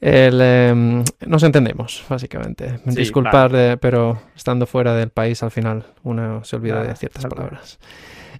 em, 0.00 1.02
nos 1.26 1.42
entendemos, 1.42 2.04
básicamente. 2.08 2.78
Disculpar, 2.84 3.50
eh, 3.54 3.76
pero 3.80 4.22
estando 4.36 4.66
fuera 4.66 4.94
del 4.94 5.10
país 5.10 5.42
al 5.42 5.50
final 5.50 5.84
uno 6.04 6.44
se 6.44 6.54
olvida 6.54 6.84
de 6.84 6.94
ciertas 6.94 7.26
palabras. 7.26 7.80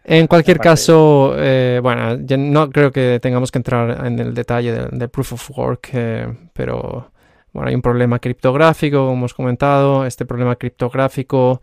En 0.08 0.28
cualquier 0.28 0.58
caso, 0.58 1.34
eh, 1.36 1.80
bueno, 1.82 2.16
no 2.38 2.70
creo 2.70 2.92
que 2.92 3.18
tengamos 3.20 3.50
que 3.50 3.58
entrar 3.58 4.06
en 4.06 4.20
el 4.20 4.34
detalle 4.34 4.72
del, 4.72 5.10
proof 5.10 5.32
of 5.32 5.50
work, 5.58 5.90
pero 6.52 7.10
bueno, 7.52 7.68
hay 7.68 7.74
un 7.74 7.82
problema 7.82 8.20
criptográfico, 8.20 8.98
como 8.98 9.14
hemos 9.14 9.34
comentado. 9.34 10.06
Este 10.06 10.24
problema 10.24 10.54
criptográfico 10.54 11.60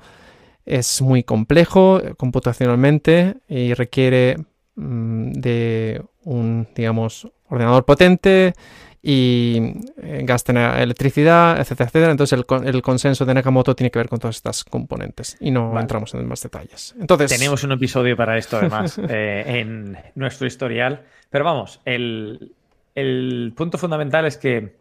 es 0.66 1.02
muy 1.02 1.24
complejo 1.24 2.02
eh, 2.04 2.16
computacionalmente 2.16 3.36
y 3.48 3.74
requiere 3.74 4.38
mm, 4.76 5.32
de 5.34 6.02
un, 6.24 6.68
digamos, 6.76 7.32
ordenador 7.48 7.86
potente 7.86 8.56
y 9.05 9.57
eh, 10.01 10.22
gasta 10.24 10.81
electricidad, 10.81 11.60
etcétera, 11.60 11.89
etcétera. 11.89 12.12
Entonces 12.12 12.39
el, 12.39 12.81
consenso 12.81 13.25
de 13.25 13.33
Nakamoto 13.33 13.75
tiene 13.75 13.91
que 13.91 14.00
ver 14.00 14.07
con 14.07 14.17
todas 14.17 14.38
estas 14.38 14.63
componentes 14.63 15.36
y 15.41 15.51
no 15.51 15.77
entramos 15.77 16.13
en 16.13 16.25
más 16.25 16.41
detalles. 16.41 16.95
Entonces 16.98 17.29
tenemos 17.29 17.65
un 17.65 17.74
episodio 17.74 18.15
para 18.15 18.38
esto 18.38 18.57
además 18.57 18.98
eh, 19.10 19.43
en 19.45 19.98
nuestro 20.15 20.48
historial, 20.48 21.01
pero 21.29 21.43
vamos, 21.43 21.81
el, 21.83 22.53
el 22.95 23.53
punto 23.57 23.77
fundamental 23.77 24.25
es 24.25 24.38
que 24.38 24.77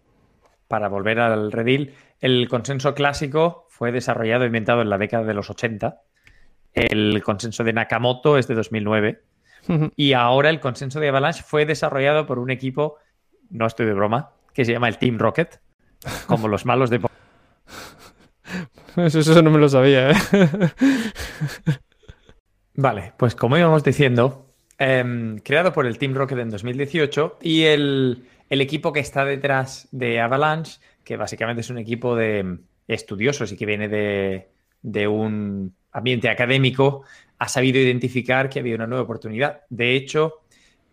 para 0.68 0.88
volver 0.88 1.18
al 1.18 1.50
redil, 1.50 1.92
el 2.20 2.48
consenso 2.48 2.94
clásico 2.94 3.66
fue 3.68 3.90
desarrollado 3.90 4.44
e 4.44 4.46
inventado 4.46 4.82
en 4.82 4.88
la 4.88 4.98
década 4.98 5.24
de 5.24 5.34
los 5.34 5.50
80. 5.50 6.00
El 6.72 7.22
consenso 7.24 7.64
de 7.64 7.72
Nakamoto 7.72 8.38
es 8.38 8.46
de 8.46 8.54
2009. 8.54 9.20
Y 9.94 10.14
ahora 10.14 10.50
el 10.50 10.58
consenso 10.58 10.98
de 10.98 11.08
Avalanche 11.08 11.42
fue 11.44 11.66
desarrollado 11.66 12.26
por 12.26 12.38
un 12.38 12.50
equipo, 12.50 12.96
no 13.52 13.66
estoy 13.66 13.86
de 13.86 13.94
broma, 13.94 14.32
que 14.52 14.64
se 14.64 14.72
llama 14.72 14.88
el 14.88 14.98
Team 14.98 15.18
Rocket, 15.18 15.60
como 16.26 16.48
los 16.48 16.66
malos 16.66 16.90
de... 16.90 17.00
Eso, 18.96 19.40
no 19.42 19.50
me 19.50 19.58
lo 19.58 19.68
sabía, 19.68 20.10
¿eh? 20.10 20.14
Vale, 22.74 23.12
pues 23.16 23.34
como 23.34 23.56
íbamos 23.56 23.84
diciendo, 23.84 24.54
em, 24.78 25.38
creado 25.38 25.72
por 25.72 25.86
el 25.86 25.98
Team 25.98 26.14
Rocket 26.14 26.38
en 26.38 26.50
2018 26.50 27.38
y 27.40 27.62
el, 27.62 28.24
el 28.52 28.60
equipo 28.60 28.92
que 28.92 29.00
está 29.00 29.24
detrás 29.24 29.88
de 29.92 30.20
Avalanche, 30.20 30.78
que 31.04 31.16
básicamente 31.16 31.62
es 31.62 31.70
un 31.70 31.78
equipo 31.78 32.14
de 32.14 32.58
estudiosos 32.86 33.50
y 33.52 33.56
que 33.56 33.66
viene 33.66 33.88
de, 33.88 35.08
un 35.08 35.74
ambiente 35.92 36.28
académico, 36.28 37.04
ha 37.38 37.48
sabido 37.48 37.80
identificar 37.80 38.48
que 38.48 38.60
había 38.60 38.74
una 38.74 38.86
nueva 38.86 39.04
oportunidad. 39.04 39.62
De 39.70 39.94
hecho, 39.94 40.41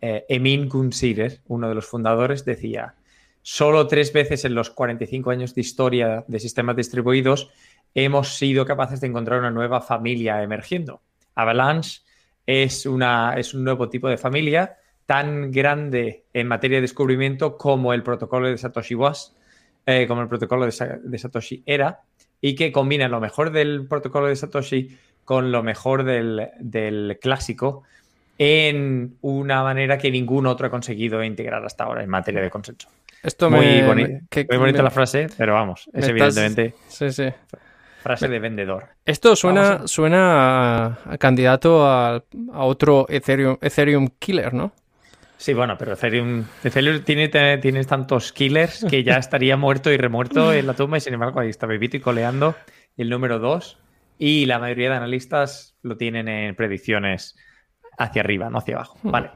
eh, 0.01 0.25
Emin 0.29 0.69
Kunsider, 0.69 1.41
uno 1.47 1.69
de 1.69 1.75
los 1.75 1.85
fundadores, 1.85 2.45
decía, 2.45 2.95
solo 3.41 3.87
tres 3.87 4.13
veces 4.13 4.45
en 4.45 4.55
los 4.55 4.69
45 4.69 5.31
años 5.31 5.55
de 5.55 5.61
historia 5.61 6.23
de 6.27 6.39
sistemas 6.39 6.75
distribuidos 6.75 7.51
hemos 7.93 8.37
sido 8.37 8.65
capaces 8.65 9.01
de 9.01 9.07
encontrar 9.07 9.39
una 9.39 9.51
nueva 9.51 9.81
familia 9.81 10.43
emergiendo. 10.43 11.01
Avalanche 11.35 12.01
es, 12.45 12.85
una, 12.85 13.35
es 13.37 13.53
un 13.53 13.63
nuevo 13.63 13.89
tipo 13.89 14.09
de 14.09 14.17
familia 14.17 14.77
tan 15.05 15.51
grande 15.51 16.25
en 16.33 16.47
materia 16.47 16.77
de 16.77 16.81
descubrimiento 16.81 17.57
como 17.57 17.93
el 17.93 18.03
protocolo 18.03 18.47
de 18.47 18.57
Satoshi 18.57 18.93
was, 18.93 19.35
eh, 19.85 20.05
como 20.07 20.21
el 20.21 20.27
protocolo 20.27 20.65
de, 20.65 21.17
Satoshi 21.17 21.63
era, 21.65 22.01
y 22.39 22.53
que 22.53 22.71
combina 22.71 23.07
lo 23.07 23.19
mejor 23.19 23.51
del 23.51 23.87
protocolo 23.87 24.27
de 24.27 24.35
Satoshi 24.35 24.97
con 25.25 25.51
lo 25.51 25.63
mejor 25.63 26.03
del, 26.03 27.17
clásico 27.19 27.83
en 28.39 29.17
una 29.21 29.63
manera 29.63 29.97
que 29.97 30.09
ningún 30.09 30.47
otro 30.47 30.67
ha 30.67 30.69
conseguido 30.69 31.21
integrar 31.23 31.63
hasta 31.63 31.83
ahora 31.83 32.01
en 32.01 32.09
materia 32.09 32.41
de 32.41 32.49
consenso. 32.49 32.87
Esto 33.21 33.49
muy, 33.51 33.81
muy 33.81 34.57
bonita 34.57 34.81
la 34.81 34.89
frase, 34.89 35.27
pero 35.37 35.53
vamos, 35.53 35.89
es 35.93 36.07
evidentemente 36.07 36.73
sí, 36.87 37.11
sí. 37.11 37.25
frase 38.01 38.29
de 38.29 38.39
vendedor. 38.39 38.85
Esto 39.05 39.35
suena, 39.35 39.85
suena 39.87 40.85
a, 41.03 41.17
candidato 41.17 41.85
a, 41.85 42.15
a, 42.15 42.63
otro 42.63 43.05
Ethereum, 43.09 43.57
Ethereum 43.61 44.07
killer, 44.17 44.53
¿no? 44.53 44.71
Sí, 45.35 45.53
bueno, 45.53 45.77
pero 45.77 45.93
Ethereum, 45.93 46.45
tiene, 47.03 47.27
tiene, 47.57 47.83
tantos 47.83 48.31
killers 48.31 48.85
que 48.89 49.03
ya 49.03 49.17
estaría 49.17 49.57
muerto 49.57 49.91
y 49.91 49.97
remuerto 49.97 50.53
en 50.53 50.65
la 50.65 50.73
tumba 50.75 50.97
y 50.97 51.01
sin 51.01 51.13
embargo 51.13 51.41
ahí 51.41 51.49
está 51.49 51.67
vivito 51.67 51.97
y 51.97 51.99
coleando 51.99 52.55
el 52.95 53.09
número 53.09 53.39
2 53.39 53.77
y 54.17 54.45
la 54.45 54.59
mayoría 54.59 54.91
de 54.91 54.95
analistas 54.95 55.75
lo 55.81 55.97
tienen 55.97 56.29
en 56.29 56.55
predicciones 56.55 57.37
hacia 57.99 58.21
arriba, 58.21 58.49
no 58.49 58.57
hacia 58.57 58.75
abajo. 58.75 58.97
Hmm. 59.03 59.11
Vale. 59.11 59.31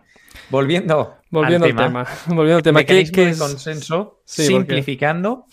Volviendo, 0.49 1.17
Volviendo 1.29 1.65
al, 1.65 1.75
tema, 1.75 2.05
Volviendo 2.27 2.57
al 2.57 2.63
tema. 2.63 2.83
¿Qué, 2.83 3.01
es 3.01 3.39
consenso, 3.39 4.21
simplificando, 4.25 5.45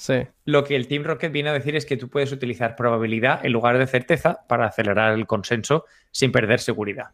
lo 0.44 0.64
que 0.64 0.76
el 0.76 0.86
Team 0.88 1.04
Rocket 1.04 1.32
viene 1.32 1.50
a 1.50 1.52
decir 1.52 1.76
es 1.76 1.86
que 1.86 1.96
tú 1.96 2.08
puedes 2.08 2.32
utilizar 2.32 2.76
probabilidad 2.76 3.44
en 3.44 3.52
lugar 3.52 3.78
de 3.78 3.86
certeza 3.86 4.40
para 4.48 4.66
acelerar 4.66 5.12
el 5.14 5.26
consenso 5.26 5.84
sin 6.10 6.32
perder 6.32 6.60
seguridad. 6.60 7.10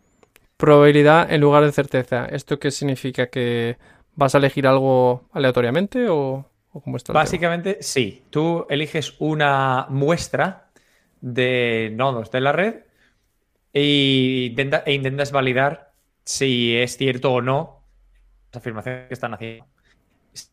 Probabilidad 0.57 1.31
en 1.33 1.41
lugar 1.41 1.65
de 1.65 1.73
certeza. 1.73 2.26
¿Esto 2.26 2.59
qué 2.59 2.71
significa? 2.71 3.26
¿Que 3.26 3.76
vas 4.15 4.35
a 4.35 4.38
elegir 4.38 4.67
algo 4.67 5.29
aleatoriamente 5.33 6.09
o, 6.09 6.49
cómo 6.71 6.97
está? 6.97 7.12
Básicamente, 7.12 7.79
sí. 7.81 8.25
Tú 8.31 8.67
eliges 8.71 9.15
una 9.19 9.87
muestra 9.91 10.71
de 11.21 11.93
nodos 11.95 12.31
de 12.31 12.41
la 12.41 12.53
red 12.53 12.75
e, 13.73 14.55
e 14.87 14.93
intentas 14.93 15.33
validar 15.33 15.86
si 16.26 16.76
es 16.76 16.99
cierto 16.99 17.33
o 17.33 17.40
no 17.40 17.80
las 18.52 18.61
afirmaciones 18.61 19.09
que 19.09 19.14
están 19.14 19.33
haciendo. 19.33 19.64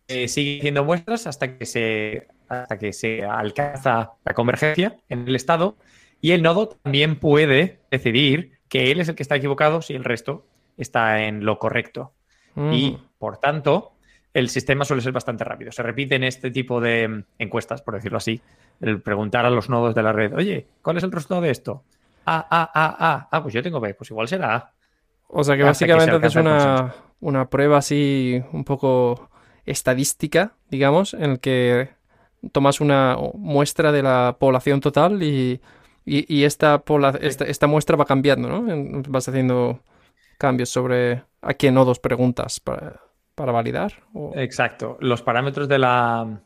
sigue 0.07 0.59
haciendo 0.59 0.85
muestras 0.85 1.27
hasta 1.27 1.57
que 1.57 1.65
se 1.65 2.27
hasta 2.47 2.77
que 2.77 2.93
se 2.93 3.25
alcanza 3.25 4.11
la 4.23 4.33
convergencia 4.33 4.97
en 5.09 5.27
el 5.27 5.35
estado 5.35 5.75
y 6.21 6.31
el 6.31 6.41
nodo 6.41 6.69
también 6.69 7.19
puede 7.19 7.81
decidir 7.91 8.59
que 8.69 8.91
él 8.91 8.99
es 8.99 9.09
el 9.09 9.15
que 9.15 9.23
está 9.23 9.35
equivocado 9.35 9.81
si 9.81 9.93
el 9.93 10.03
resto 10.03 10.45
está 10.77 11.23
en 11.23 11.43
lo 11.43 11.59
correcto. 11.59 12.13
Y, 12.71 12.97
por 13.17 13.37
tanto, 13.37 13.93
el 14.33 14.47
sistema 14.47 14.85
suele 14.85 15.01
ser 15.01 15.11
bastante 15.11 15.43
rápido. 15.43 15.71
Se 15.71 15.81
repiten 15.81 16.23
este 16.23 16.51
tipo 16.51 16.79
de 16.79 17.25
encuestas, 17.39 17.81
por 17.81 17.95
decirlo 17.95 18.19
así, 18.19 18.39
el 18.79 19.01
preguntar 19.01 19.45
a 19.45 19.49
los 19.49 19.69
nodos 19.69 19.95
de 19.95 20.03
la 20.03 20.13
red, 20.13 20.35
oye, 20.35 20.67
¿cuál 20.81 20.97
es 20.97 21.03
el 21.03 21.11
resultado 21.11 21.41
de 21.41 21.49
esto? 21.49 21.83
A, 22.25 22.37
A, 22.37 22.71
A, 22.73 23.13
A. 23.13 23.27
Ah, 23.31 23.41
pues 23.41 23.53
yo 23.53 23.63
tengo 23.63 23.79
B, 23.79 23.93
pues 23.95 24.11
igual 24.11 24.27
será 24.27 24.55
A. 24.55 24.71
O 25.33 25.43
sea 25.43 25.57
que 25.57 25.63
básicamente 25.63 26.25
es 26.25 26.35
una, 26.35 26.95
una 27.19 27.49
prueba 27.49 27.77
así 27.77 28.41
un 28.51 28.63
poco 28.63 29.29
estadística, 29.65 30.53
digamos, 30.69 31.13
en 31.13 31.23
el 31.23 31.39
que 31.39 31.89
tomas 32.51 32.81
una 32.81 33.17
muestra 33.33 33.91
de 33.91 34.03
la 34.03 34.35
población 34.39 34.79
total 34.81 35.23
y 35.23 35.61
y, 36.05 36.43
esta, 36.43 36.83
esta, 37.21 37.67
muestra 37.67 37.95
va 37.95 38.05
cambiando, 38.05 38.49
¿no? 38.49 39.03
Vas 39.07 39.29
haciendo 39.29 39.79
cambios 40.37 40.69
sobre 40.69 41.23
a 41.41 41.53
qué 41.53 41.71
nodos 41.71 41.99
preguntas. 41.99 42.59
Para... 42.59 43.01
para 43.35 43.51
validar. 43.51 44.03
Exacto. 44.35 44.97
Los 44.99 45.21
parámetros 45.21 45.69
de 45.69 45.79
la, 45.79 46.41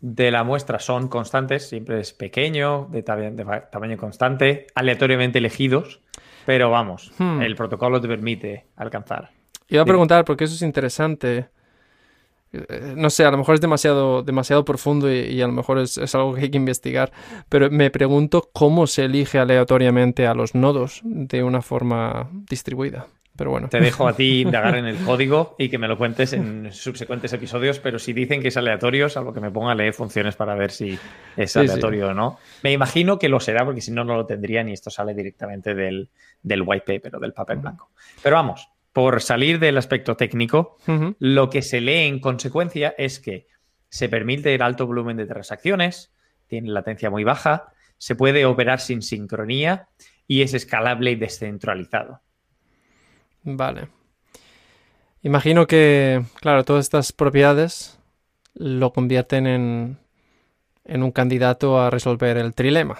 de 0.00 0.30
la 0.30 0.44
muestra 0.44 0.78
son 0.78 1.08
constantes, 1.08 1.68
siempre 1.68 2.00
es 2.00 2.12
pequeño, 2.12 2.88
de, 2.90 3.02
tamaño 3.02 3.96
constante, 3.96 4.66
aleatoriamente 4.74 5.38
elegidos, 5.38 6.02
pero 6.48 6.70
vamos, 6.70 7.12
hmm. 7.18 7.42
el 7.42 7.54
protocolo 7.54 8.00
te 8.00 8.08
permite 8.08 8.64
alcanzar. 8.76 9.28
Iba 9.68 9.82
a 9.82 9.84
preguntar, 9.84 10.24
porque 10.24 10.44
eso 10.44 10.54
es 10.54 10.62
interesante. 10.62 11.50
Eh, 12.54 12.94
no 12.96 13.10
sé, 13.10 13.26
a 13.26 13.30
lo 13.30 13.36
mejor 13.36 13.56
es 13.56 13.60
demasiado, 13.60 14.22
demasiado 14.22 14.64
profundo 14.64 15.12
y, 15.12 15.42
a 15.42 15.46
lo 15.46 15.52
mejor 15.52 15.78
es, 15.78 15.98
es, 15.98 16.14
algo 16.14 16.32
que 16.32 16.40
hay 16.40 16.50
que 16.50 16.56
investigar, 16.56 17.12
pero 17.50 17.70
me 17.70 17.90
pregunto 17.90 18.48
cómo 18.54 18.86
se 18.86 19.04
elige 19.04 19.38
aleatoriamente 19.38 20.26
a 20.26 20.32
los 20.32 20.54
nodos 20.54 21.02
de 21.04 21.42
una 21.42 21.60
forma 21.60 22.30
distribuida. 22.48 23.08
Pero 23.38 23.52
bueno. 23.52 23.68
Te 23.68 23.78
dejo 23.78 24.08
a 24.08 24.14
ti 24.14 24.40
indagar 24.42 24.76
en 24.76 24.84
el 24.84 24.96
código 24.96 25.54
y 25.58 25.68
que 25.68 25.78
me 25.78 25.86
lo 25.86 25.96
cuentes 25.96 26.32
en 26.32 26.72
subsecuentes 26.72 27.32
episodios, 27.32 27.78
pero 27.78 28.00
si 28.00 28.12
dicen 28.12 28.42
que 28.42 28.48
es 28.48 28.56
aleatorio, 28.56 29.08
salvo 29.08 29.32
que 29.32 29.40
me 29.40 29.52
ponga 29.52 29.70
a 29.70 29.74
leer 29.76 29.94
funciones 29.94 30.34
para 30.34 30.56
ver 30.56 30.72
si 30.72 30.98
es 31.36 31.56
aleatorio 31.56 32.08
o 32.08 32.14
no. 32.14 32.38
Me 32.64 32.72
imagino 32.72 33.16
que 33.16 33.28
lo 33.28 33.38
será, 33.38 33.64
porque 33.64 33.80
si 33.80 33.92
no, 33.92 34.02
no 34.02 34.16
lo 34.16 34.26
tendrían 34.26 34.68
y 34.68 34.72
esto 34.72 34.90
sale 34.90 35.14
directamente 35.14 35.72
del, 35.76 36.10
del 36.42 36.62
white 36.62 36.84
paper 36.84 37.14
o 37.14 37.20
del 37.20 37.32
papel 37.32 37.58
blanco. 37.58 37.92
Pero 38.24 38.34
vamos, 38.34 38.68
por 38.92 39.22
salir 39.22 39.60
del 39.60 39.78
aspecto 39.78 40.16
técnico, 40.16 40.76
lo 41.20 41.48
que 41.48 41.62
se 41.62 41.80
lee 41.80 42.08
en 42.08 42.18
consecuencia 42.18 42.92
es 42.98 43.20
que 43.20 43.46
se 43.88 44.08
permite 44.08 44.52
el 44.52 44.62
alto 44.62 44.84
volumen 44.84 45.16
de 45.16 45.26
transacciones, 45.26 46.12
tiene 46.48 46.70
latencia 46.70 47.08
muy 47.08 47.22
baja, 47.22 47.72
se 47.98 48.16
puede 48.16 48.44
operar 48.46 48.80
sin 48.80 49.00
sincronía 49.00 49.86
y 50.26 50.42
es 50.42 50.54
escalable 50.54 51.12
y 51.12 51.14
descentralizado. 51.14 52.20
Vale. 53.56 53.88
Imagino 55.22 55.66
que, 55.66 56.22
claro, 56.40 56.64
todas 56.64 56.84
estas 56.84 57.12
propiedades 57.12 57.98
lo 58.54 58.92
convierten 58.92 59.46
en, 59.46 59.98
en 60.84 61.02
un 61.02 61.12
candidato 61.12 61.80
a 61.80 61.90
resolver 61.90 62.36
el 62.36 62.54
trilema. 62.54 62.98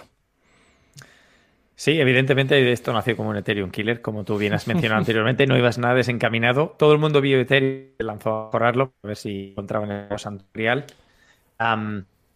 Sí, 1.75 2.01
evidentemente 2.01 2.73
esto 2.73 2.93
nació 2.93 3.17
como 3.17 3.31
un 3.31 3.37
Ethereum 3.37 3.71
killer, 3.71 4.01
como 4.01 4.25
tú 4.25 4.37
bien 4.37 4.53
has 4.53 4.67
mencionado 4.67 4.99
anteriormente, 4.99 5.47
no 5.47 5.57
ibas 5.57 5.79
nada 5.79 5.95
desencaminado. 5.95 6.75
Todo 6.77 6.93
el 6.93 6.99
mundo 6.99 7.21
vio 7.21 7.39
Ethereum 7.39 7.93
lanzó 7.99 8.49
a 8.49 8.51
correrlo, 8.51 8.95
a 9.03 9.07
ver 9.07 9.17
si 9.17 9.51
encontraban 9.51 9.91
el 9.91 10.19
santuarial. 10.19 10.87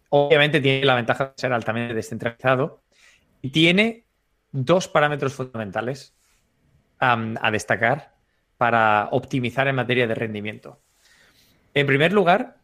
obviamente 0.09 0.61
tiene 0.61 0.85
la 0.85 0.95
ventaja 0.95 1.25
de 1.25 1.31
ser 1.35 1.51
altamente 1.51 1.93
descentralizado 1.93 2.83
y 3.41 3.49
tiene 3.49 4.05
dos 4.51 4.87
parámetros 4.87 5.33
fundamentales 5.33 6.15
a 7.11 7.51
destacar 7.51 8.13
para 8.57 9.09
optimizar 9.11 9.67
en 9.67 9.75
materia 9.75 10.07
de 10.07 10.15
rendimiento. 10.15 10.79
En 11.73 11.87
primer 11.87 12.13
lugar, 12.13 12.57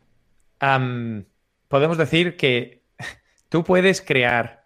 podemos 1.67 1.98
decir 1.98 2.38
que 2.38 2.84
tú 3.50 3.63
puedes 3.63 4.01
crear. 4.01 4.63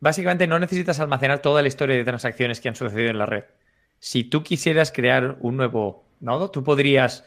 Básicamente 0.00 0.46
no 0.46 0.58
necesitas 0.58 1.00
almacenar 1.00 1.40
toda 1.40 1.62
la 1.62 1.68
historia 1.68 1.96
de 1.96 2.04
transacciones 2.04 2.60
que 2.60 2.68
han 2.68 2.74
sucedido 2.74 3.10
en 3.10 3.18
la 3.18 3.26
red. 3.26 3.44
Si 3.98 4.24
tú 4.24 4.42
quisieras 4.42 4.92
crear 4.92 5.36
un 5.40 5.56
nuevo 5.56 6.06
nodo, 6.20 6.50
tú 6.50 6.64
podrías 6.64 7.24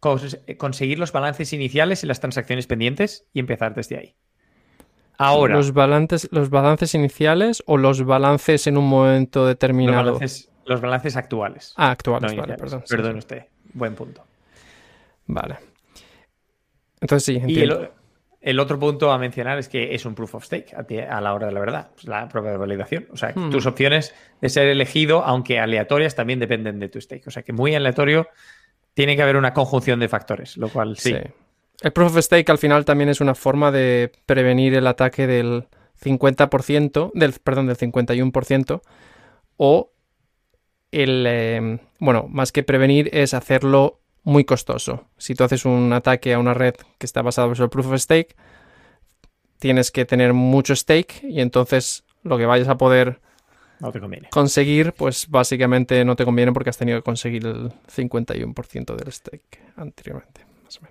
conseguir 0.00 0.98
los 0.98 1.12
balances 1.12 1.52
iniciales 1.52 2.04
y 2.04 2.06
las 2.06 2.20
transacciones 2.20 2.66
pendientes 2.66 3.26
y 3.32 3.40
empezar 3.40 3.74
desde 3.74 3.98
ahí. 3.98 4.16
Ahora. 5.18 5.54
¿Los 5.54 5.72
balances, 5.72 6.28
¿Los 6.32 6.50
balances 6.50 6.94
iniciales 6.94 7.62
o 7.66 7.76
los 7.76 8.04
balances 8.04 8.66
en 8.66 8.76
un 8.76 8.88
momento 8.88 9.46
determinado? 9.46 10.18
Los 10.66 10.80
balances, 10.80 11.16
actuales. 11.16 11.74
Ah, 11.76 11.90
actuales, 11.90 12.34
vale, 12.34 12.54
perdón. 12.54 12.84
Perdón 12.88 13.16
usted. 13.16 13.44
Buen 13.74 13.94
punto. 13.94 14.24
Vale. 15.26 15.56
Entonces 17.00 17.24
sí, 17.24 17.36
entiendo. 17.36 17.82
Y 17.82 18.48
el, 18.48 18.60
otro 18.60 18.78
punto 18.78 19.12
a 19.12 19.18
mencionar 19.18 19.58
es 19.58 19.68
que 19.68 19.94
es 19.94 20.06
un 20.06 20.14
proof 20.14 20.36
of 20.36 20.44
stake 20.44 20.74
a, 20.74 21.20
la 21.20 21.34
hora 21.34 21.46
de 21.46 21.52
la 21.52 21.60
verdad, 21.60 21.90
la 22.04 22.28
prueba 22.28 22.50
de 22.50 22.56
validación. 22.56 23.06
O 23.10 23.16
sea, 23.16 23.32
hmm. 23.34 23.50
tus 23.50 23.66
opciones 23.66 24.14
de 24.40 24.48
ser 24.48 24.68
elegido, 24.68 25.22
aunque 25.22 25.58
aleatorias, 25.58 26.14
también 26.14 26.38
dependen 26.38 26.78
de 26.78 26.88
tu 26.88 27.00
stake. 27.00 27.26
O 27.26 27.30
sea, 27.30 27.42
que 27.42 27.52
muy 27.52 27.74
aleatorio 27.74 28.28
tiene 28.94 29.16
que 29.16 29.22
haber 29.22 29.36
una 29.36 29.52
conjunción 29.52 30.00
de 30.00 30.08
factores, 30.08 30.56
lo 30.56 30.68
cual 30.68 30.96
sí. 30.96 31.14
El 31.80 31.92
proof 31.92 32.16
of 32.16 32.24
stake 32.24 32.48
al 32.50 32.58
final 32.58 32.84
también 32.84 33.10
es 33.10 33.20
una 33.20 33.34
forma 33.34 33.70
de 33.70 34.12
prevenir 34.26 34.74
el 34.74 34.86
ataque 34.86 35.26
del 35.26 35.66
50%, 36.02 37.10
del, 37.14 37.32
perdón, 37.32 37.66
del 37.66 37.76
51%, 37.76 38.82
o 39.56 39.90
el, 40.92 41.26
em, 41.26 41.78
bueno, 41.98 42.26
más 42.28 42.52
que 42.52 42.62
prevenir 42.62 43.10
es 43.12 43.34
hacerlo 43.34 44.00
muy 44.22 44.44
costoso. 44.44 45.08
Si 45.18 45.34
tú 45.34 45.44
haces 45.44 45.64
un 45.64 45.92
ataque 45.92 46.32
a 46.32 46.38
una 46.38 46.54
red 46.54 46.74
que 46.98 47.06
está 47.06 47.22
basada 47.22 47.48
sobre 47.54 47.64
el 47.64 47.70
proof 47.70 47.86
of 47.86 48.00
stake, 48.00 48.36
tienes 49.58 49.90
que 49.90 50.04
tener 50.04 50.32
mucho 50.32 50.74
stake 50.74 51.22
y 51.22 51.40
entonces 51.40 52.04
lo 52.22 52.38
que 52.38 52.46
vayas 52.46 52.68
a 52.68 52.76
poder 52.78 53.20
conseguir, 54.30 54.92
pues 54.92 55.28
básicamente 55.28 56.04
no 56.04 56.16
te 56.16 56.24
conviene 56.24 56.52
porque 56.52 56.70
has 56.70 56.78
tenido 56.78 56.98
que 56.98 57.02
conseguir 57.04 57.46
el 57.46 57.72
51% 57.94 58.96
del 58.96 59.12
stake 59.12 59.60
anteriormente. 59.76 60.43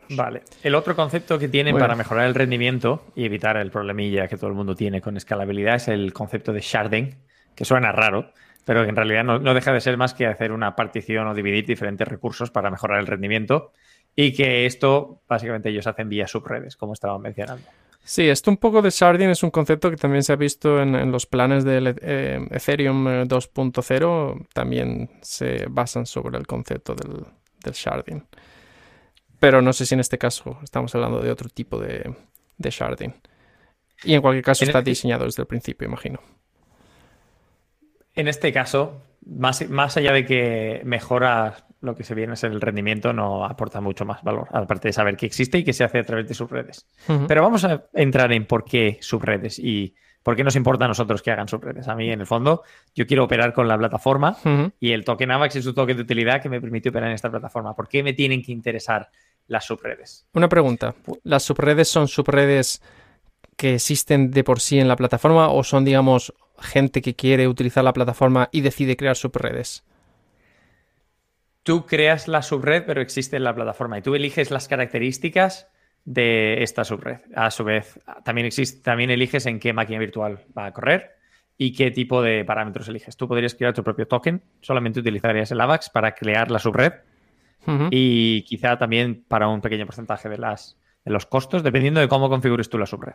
Vale. 0.09 0.43
El 0.63 0.75
otro 0.75 0.95
concepto 0.95 1.39
que 1.39 1.47
tienen 1.47 1.77
para 1.77 1.95
mejorar 1.95 2.25
el 2.25 2.35
rendimiento 2.35 3.05
y 3.15 3.25
evitar 3.25 3.57
el 3.57 3.71
problemilla 3.71 4.27
que 4.27 4.37
todo 4.37 4.47
el 4.47 4.55
mundo 4.55 4.75
tiene 4.75 5.01
con 5.01 5.17
escalabilidad 5.17 5.75
es 5.75 5.87
el 5.87 6.13
concepto 6.13 6.53
de 6.53 6.61
sharding, 6.61 7.15
que 7.55 7.65
suena 7.65 7.91
raro, 7.91 8.31
pero 8.65 8.83
que 8.83 8.89
en 8.89 8.95
realidad 8.95 9.23
no, 9.23 9.53
deja 9.53 9.73
de 9.73 9.81
ser 9.81 9.97
más 9.97 10.13
que 10.13 10.25
hacer 10.25 10.51
una 10.51 10.75
partición 10.75 11.27
o 11.27 11.33
dividir 11.33 11.65
diferentes 11.65 12.07
recursos 12.07 12.51
para 12.51 12.69
mejorar 12.69 12.99
el 12.99 13.07
rendimiento 13.07 13.71
y 14.15 14.33
que 14.33 14.65
esto 14.65 15.21
básicamente 15.27 15.69
ellos 15.69 15.87
hacen 15.87 16.09
vía 16.09 16.27
subredes, 16.27 16.77
como 16.77 16.93
estaban 16.93 17.21
mencionando. 17.21 17.65
Sí, 18.05 18.27
esto 18.29 18.51
un 18.51 18.57
poco 18.57 18.81
de 18.81 18.89
sharding 18.89 19.29
es 19.29 19.43
un 19.43 19.51
concepto 19.51 19.89
que 19.89 19.95
también 19.95 20.23
se 20.23 20.33
ha 20.33 20.35
visto 20.35 20.81
en, 20.81 21.09
los 21.11 21.25
planes 21.25 21.63
de 21.63 21.95
eh, 22.01 22.47
Ethereum 22.51 23.05
2.0, 23.05 24.41
eh, 24.41 24.45
también 24.53 25.09
se 25.21 25.65
basan 25.69 26.05
sobre 26.05 26.37
el 26.37 26.45
concepto 26.45 26.95
del, 26.95 27.25
del 27.63 27.73
sharding. 27.73 28.25
Pero 29.43 29.61
no 29.61 29.73
sé 29.73 29.85
si 29.85 29.93
en 29.93 29.99
este 29.99 30.17
caso 30.17 30.57
estamos 30.63 30.95
hablando 30.95 31.19
de 31.19 31.29
otro 31.29 31.49
tipo 31.49 31.77
de, 31.77 32.15
sharding. 32.57 33.13
Y 34.05 34.13
en 34.13 34.21
cualquier 34.21 34.45
caso 34.45 34.63
está 34.63 34.81
diseñado 34.81 35.25
desde 35.25 35.41
el 35.41 35.47
principio, 35.47 35.85
imagino. 35.85 36.21
En 38.15 38.29
este 38.29 38.53
caso, 38.53 39.01
más, 39.25 39.69
más 39.69 39.97
allá 39.97 40.13
de 40.13 40.25
que 40.25 40.81
mejora 40.85 41.67
lo 41.81 41.93
que 41.93 42.05
se 42.05 42.15
viene 42.15 42.31
a 42.31 42.35
ser 42.37 42.53
el 42.53 42.61
rendimiento, 42.61 43.11
no 43.11 43.43
aporta 43.43 43.81
mucho 43.81 44.05
más 44.05 44.23
valor, 44.23 44.47
aparte 44.53 44.87
de 44.87 44.93
saber 44.93 45.17
que 45.17 45.25
existe 45.25 45.57
y 45.57 45.65
que 45.65 45.73
se 45.73 45.83
hace 45.83 45.99
a 45.99 46.05
través 46.05 46.25
de 46.25 46.35
subredes. 46.35 46.87
Pero 47.27 47.41
vamos 47.41 47.65
a 47.65 47.83
entrar 47.91 48.31
en 48.31 48.45
por 48.45 48.63
qué 48.63 48.97
subredes 49.01 49.59
y 49.59 49.93
por 50.23 50.37
qué 50.37 50.45
nos 50.45 50.55
importa 50.55 50.85
a 50.85 50.87
nosotros 50.87 51.21
que 51.21 51.31
hagan 51.31 51.49
subredes. 51.49 51.89
A 51.89 51.95
mí, 51.95 52.09
en 52.09 52.21
el 52.21 52.27
fondo, 52.27 52.63
yo 52.95 53.05
quiero 53.05 53.25
operar 53.25 53.51
con 53.51 53.67
la 53.67 53.77
plataforma 53.77 54.37
y 54.79 54.93
el 54.93 55.03
token 55.03 55.31
AVAX 55.31 55.57
es 55.57 55.65
un 55.65 55.75
token 55.75 55.97
de 55.97 56.03
utilidad 56.03 56.41
que 56.41 56.47
me 56.47 56.61
permite 56.61 56.87
operar 56.87 57.09
en 57.09 57.15
esta 57.15 57.29
plataforma. 57.29 57.75
¿Por 57.75 57.89
qué 57.89 58.03
me 58.03 58.13
tienen 58.13 58.41
que 58.41 58.53
interesar 58.53 59.09
las 59.47 59.65
subredes. 59.65 60.27
Una 60.33 60.49
pregunta. 60.49 60.95
¿Las 61.23 61.43
subredes 61.43 61.87
son 61.87 62.07
subredes 62.07 62.81
que 63.57 63.75
existen 63.75 64.31
de 64.31 64.43
por 64.43 64.59
sí 64.59 64.79
en 64.79 64.87
la 64.87 64.95
plataforma 64.95 65.49
o 65.49 65.63
son, 65.63 65.85
digamos, 65.85 66.33
gente 66.59 67.01
que 67.01 67.15
quiere 67.15 67.47
utilizar 67.47 67.83
la 67.83 67.93
plataforma 67.93 68.49
y 68.51 68.61
decide 68.61 68.97
crear 68.97 69.15
subredes? 69.15 69.83
Tú 71.63 71.85
creas 71.85 72.27
la 72.27 72.41
subred, 72.41 72.83
pero 72.85 73.01
existe 73.01 73.37
en 73.37 73.43
la 73.43 73.55
plataforma 73.55 73.97
y 73.97 74.01
tú 74.01 74.15
eliges 74.15 74.51
las 74.51 74.67
características 74.67 75.67
de 76.03 76.61
esta 76.61 76.83
subred. 76.83 77.19
A 77.35 77.51
su 77.51 77.63
vez, 77.63 77.99
también, 78.25 78.47
existe, 78.47 78.81
también 78.81 79.11
eliges 79.11 79.45
en 79.45 79.59
qué 79.59 79.71
máquina 79.71 79.99
virtual 79.99 80.39
va 80.57 80.65
a 80.65 80.73
correr 80.73 81.15
y 81.57 81.73
qué 81.73 81.91
tipo 81.91 82.21
de 82.21 82.43
parámetros 82.43 82.89
eliges. 82.89 83.15
Tú 83.15 83.29
podrías 83.29 83.55
crear 83.55 83.73
tu 83.73 83.83
propio 83.83 84.07
token, 84.07 84.43
solamente 84.59 84.99
utilizarías 84.99 85.51
el 85.51 85.61
AVAX 85.61 85.89
para 85.89 86.15
crear 86.15 86.51
la 86.51 86.59
subred 86.59 86.93
y 87.91 88.43
quizá 88.43 88.77
también 88.77 89.23
para 89.27 89.47
un 89.47 89.61
pequeño 89.61 89.85
porcentaje 89.85 90.29
de, 90.29 90.37
las, 90.37 90.77
de 91.05 91.11
los 91.11 91.25
costos, 91.25 91.63
dependiendo 91.63 91.99
de 91.99 92.07
cómo 92.07 92.29
configures 92.29 92.69
tú 92.69 92.77
la 92.77 92.85
subred. 92.85 93.13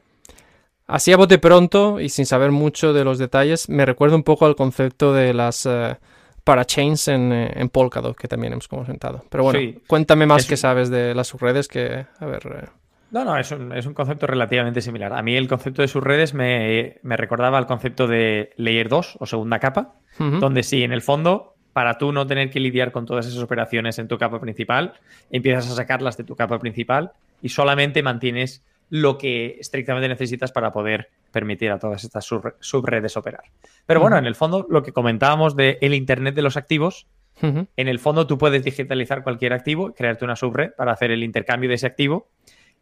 Así 0.89 1.13
a 1.13 1.19
bote 1.19 1.39
pronto 1.39 2.01
y 2.01 2.09
sin 2.09 2.25
saber 2.25 2.51
mucho 2.51 2.95
de 2.95 3.05
los 3.05 3.19
detalles, 3.19 3.69
me 3.69 3.85
recuerda 3.85 4.17
un 4.17 4.23
poco 4.23 4.47
al 4.47 4.57
concepto 4.57 5.13
de 5.13 5.35
las 5.35 5.67
uh, 5.67 5.97
parachains 6.45 7.09
en, 7.09 7.31
eh, 7.31 7.53
en, 7.57 7.69
Polkadot, 7.69 8.17
que 8.17 8.27
también 8.27 8.55
hemos 8.55 8.69
comentado. 8.69 9.23
Pero 9.29 9.45
bueno, 9.45 9.79
cuéntame 9.87 10.25
más 10.25 10.47
que 10.47 10.57
sabes 10.57 10.89
de 10.89 11.15
las 11.15 11.29
subredes 11.29 11.69
que, 11.69 12.07
a 12.19 12.27
ver... 12.27 12.41
Eh. 12.47 12.69
No, 13.11 13.23
no, 13.23 13.37
es 13.37 13.53
un, 13.53 13.73
es 13.73 13.85
un, 13.85 13.93
concepto 13.93 14.27
relativamente 14.27 14.81
similar. 14.81 15.13
A 15.13 15.23
mí 15.23 15.37
el 15.37 15.47
concepto 15.47 15.83
de 15.83 15.89
subredes 15.89 16.33
me, 16.33 16.99
me 17.03 17.19
recordaba 17.19 17.59
al 17.59 17.67
concepto 17.67 18.07
de 18.07 18.53
Layer 18.57 18.89
2 18.89 19.19
o 19.21 19.27
segunda 19.27 19.59
capa, 19.59 19.95
donde 20.19 20.63
sí, 20.63 20.83
en 20.83 20.93
el 20.93 21.01
fondo 21.01 21.58
para 21.73 21.99
tú 21.99 22.13
no 22.13 22.27
tener 22.27 22.51
que 22.51 22.61
lidiar 22.61 22.93
con 22.93 23.07
todas 23.07 23.27
esas 23.27 23.43
operaciones 23.43 23.99
en 23.99 24.09
tu 24.09 24.19
capa 24.19 24.41
principal, 24.41 24.95
empiezas 25.31 25.71
a 25.71 25.75
sacarlas 25.75 26.17
de 26.17 26.25
tu 26.25 26.35
capa 26.37 26.59
principal 26.59 27.13
y 27.43 27.51
solamente 27.51 28.03
mantienes 28.03 28.65
lo 28.91 29.19
que 29.19 29.59
estrictamente 29.61 30.09
necesitas 30.09 30.51
para 30.51 30.73
poder 30.73 31.11
permitir 31.31 31.71
a 31.71 31.79
todas 31.79 32.05
estas 32.05 32.27
subredes 32.61 33.17
operar. 33.17 33.45
Pero 33.87 34.01
bueno, 34.01 34.17
en 34.17 34.27
el 34.27 34.35
fondo, 34.35 34.67
lo 34.69 34.83
que 34.83 34.93
comentábamos 34.93 35.57
del 35.57 35.77
el 35.81 35.95
Internet 35.95 36.35
de 36.35 36.43
los 36.43 36.57
activos, 36.57 37.07
En 37.41 37.89
el 37.89 37.99
fondo 37.99 38.27
tú 38.27 38.37
puedes 38.37 38.65
digitalizar 38.65 39.23
cualquier 39.23 39.53
activo, 39.53 39.95
crearte 39.95 40.25
una 40.25 40.37
subred 40.37 40.73
para 40.77 40.93
hacer 40.93 41.11
el 41.11 41.23
intercambio 41.23 41.69
de 41.69 41.77
ese 41.77 41.87
activo 41.87 42.29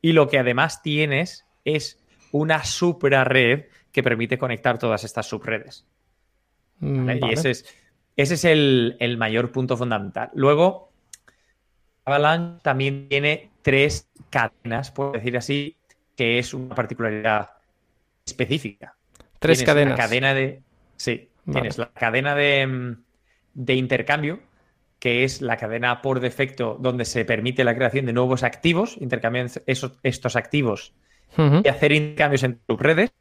y 0.01 0.13
lo 0.13 0.29
que 0.29 0.39
además 0.39 0.83
tienes 0.83 1.45
es 1.65 2.03
una 2.33 2.65
suprarred 2.65 3.67
que 3.93 4.03
permite 4.03 4.39
conectar 4.39 4.79
todas 4.79 5.05
estas 5.05 5.27
subredes. 5.27 5.87
Mm, 6.81 7.11
y 7.23 7.33
ese 7.33 7.51
es, 7.51 7.65
ese 8.17 8.35
es 8.35 8.45
el, 8.45 8.97
el, 8.99 9.19
mayor 9.19 9.53
punto 9.53 9.77
fundamental. 9.77 10.31
Luego, 10.35 10.91
Avalanche 12.05 12.61
también 12.63 13.09
tiene 13.09 13.51
tres 13.63 14.09
cadenas, 14.31 14.91
por 14.91 15.13
decir 15.13 15.37
así, 15.37 15.77
que 16.17 16.39
es 16.39 16.55
una 16.55 16.75
particularidad 16.75 17.51
específica. 18.25 18.97
Tres 19.39 19.63
cadenas. 19.63 19.99
La 19.99 20.05
cadena 20.05 20.35
de. 20.35 20.63
Sí, 20.97 21.29
tienes 21.51 21.79
la 21.79 21.91
cadena 21.91 22.35
de, 22.35 22.97
de, 23.55 23.75
intercambio, 23.75 24.41
que 24.99 25.25
es 25.25 25.43
la 25.43 25.57
cadena 25.57 26.01
por 26.01 26.21
defecto 26.21 26.79
donde 26.81 27.05
se 27.05 27.25
permite 27.25 27.65
la 27.65 27.75
creación 27.75 28.07
de 28.07 28.13
nuevos 28.13 28.43
activos, 28.43 28.97
intercambiar 28.99 29.51
esos, 29.67 29.93
estos 30.03 30.37
activos 30.37 30.95
y 31.37 31.69
hacer 31.69 31.93
intercambios 31.93 32.43
en 32.45 32.61
tus 32.67 32.81
redes. 32.81 33.13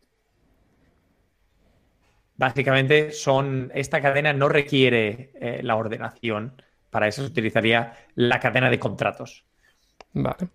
Básicamente 2.37 3.11
son. 3.11 3.71
Esta 3.73 4.01
cadena 4.01 4.33
no 4.33 4.49
requiere 4.49 5.31
eh, 5.39 5.61
la 5.63 5.75
ordenación. 5.75 6.61
Para 6.89 7.07
eso 7.07 7.21
se 7.21 7.29
utilizaría 7.29 7.93
la 8.15 8.39
cadena 8.39 8.69
de 8.69 8.79
contratos. 8.79 9.45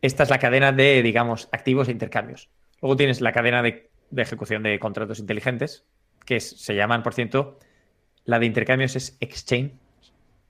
Esta 0.00 0.22
es 0.22 0.30
la 0.30 0.38
cadena 0.38 0.72
de, 0.72 1.02
digamos, 1.02 1.48
activos 1.52 1.88
e 1.88 1.92
intercambios. 1.92 2.48
Luego 2.80 2.96
tienes 2.96 3.20
la 3.20 3.32
cadena 3.32 3.62
de, 3.62 3.90
ejecución 4.16 4.62
de 4.62 4.78
contratos 4.78 5.18
inteligentes, 5.18 5.84
que 6.24 6.40
se 6.40 6.74
llaman, 6.74 7.02
por 7.02 7.12
cierto, 7.12 7.58
la 8.24 8.38
de 8.38 8.46
intercambios 8.46 8.96
es 8.96 9.18
exchange, 9.20 9.74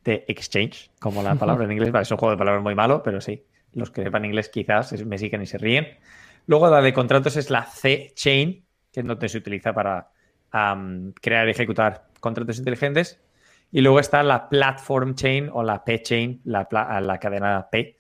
de 0.05 0.25
exchange, 0.29 0.91
como 1.01 1.23
la 1.23 1.35
palabra 1.37 1.65
en 1.65 1.73
inglés. 1.73 1.93
es 1.93 2.11
un 2.11 2.19
juego 2.19 2.33
de 2.33 2.39
palabras 2.39 2.63
muy 2.63 2.77
malo, 2.77 3.03
pero 3.03 3.21
sí, 3.21 3.45
los 3.73 3.91
que 3.91 4.03
sepan 4.03 4.25
inglés 4.25 4.49
quizás 4.49 4.93
me 5.05 5.19
siguen 5.19 5.43
y 5.43 5.47
se 5.47 5.59
ríen. 5.59 5.89
Luego 6.47 6.71
la 6.71 6.81
de 6.81 6.93
contratos 6.93 7.37
es 7.37 7.51
la 7.51 7.65
C-chain, 7.65 8.65
que 8.93 9.01
es 9.01 9.07
donde 9.07 9.29
se 9.29 9.39
utiliza 9.39 9.73
para 9.73 10.11
crear 11.21 11.49
y 11.49 11.51
ejecutar 11.51 12.09
contratos 12.21 12.59
inteligentes. 12.59 13.21
Y 13.73 13.83
luego 13.83 14.01
está 14.01 14.23
la 14.23 14.49
platform 14.49 15.15
chain 15.15 15.49
o 15.53 15.63
la 15.63 15.85
P-chain, 15.85 16.41
la, 16.45 16.67
la 17.01 17.19
cadena 17.19 17.69
P, 17.71 17.97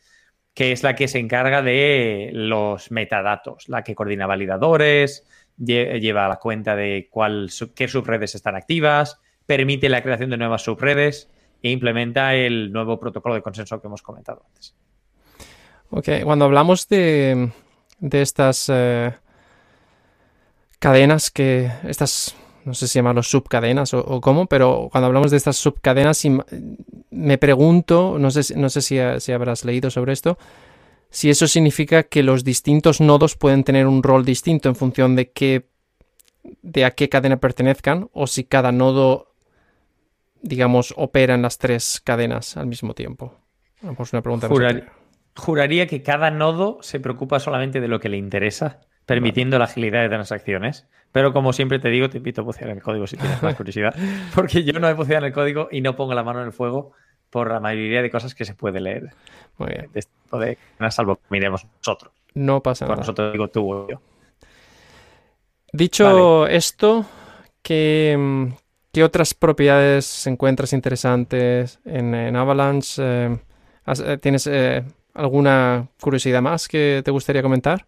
que 0.52 0.72
es 0.72 0.82
la 0.82 0.96
que 0.96 1.06
se 1.06 1.18
encarga 1.18 1.62
de 1.62 2.30
los 2.32 2.90
metadatos, 2.90 3.68
la 3.68 3.82
que 3.82 3.94
coordina 3.94 4.26
validadores, 4.26 5.26
lleva 5.56 6.28
la 6.28 6.36
cuenta 6.36 6.74
de 6.74 7.08
cuál, 7.10 7.50
qué 7.74 7.86
subredes 7.86 8.34
están 8.34 8.56
activas, 8.56 9.20
permite 9.46 9.88
la 9.88 10.02
creación 10.02 10.30
de 10.30 10.38
nuevas 10.38 10.62
subredes 10.62 11.28
e 11.62 11.70
implementa 11.70 12.34
el 12.34 12.72
nuevo 12.72 12.98
protocolo 12.98 13.34
de 13.34 13.42
consenso 13.42 13.80
que 13.80 13.86
hemos 13.86 14.02
comentado 14.02 14.42
antes. 14.46 14.74
Ok, 15.90 16.08
cuando 16.24 16.44
hablamos 16.44 16.88
de, 16.88 17.50
estas 18.00 18.70
eh, 18.72 19.12
cadenas 20.80 21.30
que, 21.30 21.70
estas 21.84 22.34
no 22.64 22.74
sé 22.74 22.88
si 22.88 22.98
llamarlo 22.98 23.22
subcadenas 23.22 23.94
o, 23.94 24.20
cómo, 24.20 24.46
pero 24.46 24.88
cuando 24.90 25.06
hablamos 25.06 25.30
de 25.30 25.36
estas 25.36 25.56
subcadenas, 25.56 26.22
me 27.10 27.38
pregunto, 27.38 28.16
no 28.18 28.30
sé, 28.30 28.54
no 28.56 28.68
sé 28.68 28.82
si, 28.82 28.98
habrás 29.32 29.64
leído 29.64 29.90
sobre 29.90 30.12
esto, 30.12 30.38
si 31.10 31.30
eso 31.30 31.46
significa 31.46 32.04
que 32.04 32.22
los 32.22 32.44
distintos 32.44 33.00
nodos 33.00 33.36
pueden 33.36 33.64
tener 33.64 33.86
un 33.86 34.02
rol 34.02 34.24
distinto 34.24 34.68
en 34.68 34.76
función 34.76 35.16
de 35.16 35.30
qué, 35.30 35.68
de 36.62 36.84
a 36.84 36.92
qué 36.92 37.08
cadena 37.08 37.38
pertenezcan, 37.38 38.08
o 38.12 38.26
si 38.26 38.44
cada 38.44 38.72
nodo, 38.72 39.32
digamos, 40.42 40.94
opera 40.96 41.34
en 41.34 41.42
las 41.42 41.58
tres 41.58 42.00
cadenas 42.02 42.56
al 42.56 42.66
mismo 42.66 42.94
tiempo. 42.94 43.34
Vamos, 43.82 44.12
una 44.12 44.22
pregunta. 44.22 44.48
juraría 45.34 45.86
que 45.86 46.02
cada 46.02 46.30
nodo 46.30 46.78
se 46.82 47.00
preocupa 47.00 47.40
solamente 47.40 47.80
de 47.80 47.88
lo 47.88 47.98
que 47.98 48.10
le 48.10 48.18
interesa 48.18 48.80
permitiendo 49.06 49.58
la 49.58 49.64
agilidad 49.64 50.02
de 50.02 50.08
transacciones. 50.08 50.86
Pero 51.12 51.32
como 51.32 51.52
siempre 51.52 51.78
te 51.78 51.88
digo, 51.88 52.08
te 52.08 52.18
invito 52.18 52.42
a 52.42 52.44
bucear 52.44 52.70
en 52.70 52.76
el 52.76 52.82
código 52.82 53.06
si 53.06 53.16
tienes 53.16 53.42
más 53.42 53.54
curiosidad, 53.56 53.94
porque 54.34 54.62
yo 54.62 54.78
no 54.78 54.88
he 54.88 54.94
buceado 54.94 55.24
en 55.24 55.28
el 55.28 55.32
código 55.32 55.68
y 55.70 55.80
no 55.80 55.96
pongo 55.96 56.14
la 56.14 56.22
mano 56.22 56.40
en 56.40 56.46
el 56.46 56.52
fuego 56.52 56.92
por 57.30 57.50
la 57.50 57.60
mayoría 57.60 58.02
de 58.02 58.10
cosas 58.10 58.34
que 58.34 58.44
se 58.44 58.54
puede 58.54 58.80
leer. 58.80 59.10
Muy 59.58 59.68
bien. 59.68 59.90
De 59.92 60.02
tipo 60.02 60.38
de, 60.38 60.58
salvo 60.90 61.16
que 61.16 61.22
miremos 61.30 61.66
nosotros. 61.78 62.12
No 62.34 62.62
pasa 62.62 62.86
por 62.86 62.98
nosotros 62.98 63.32
digo 63.32 63.48
tú 63.48 63.72
o 63.72 63.88
yo. 63.88 64.00
Dicho 65.72 66.46
esto, 66.46 67.04
¿qué, 67.62 68.48
¿qué, 68.92 69.04
otras 69.04 69.34
propiedades 69.34 70.26
encuentras 70.26 70.72
interesantes 70.72 71.78
en, 71.84 72.36
Avalanche? 72.36 73.02
Eh, 73.02 73.38
eh, 73.86 74.18
¿Tienes 74.18 74.46
eh, 74.48 74.84
alguna 75.14 75.88
curiosidad 76.00 76.42
más 76.42 76.66
que 76.66 77.02
te 77.04 77.10
gustaría 77.10 77.42
comentar? 77.42 77.86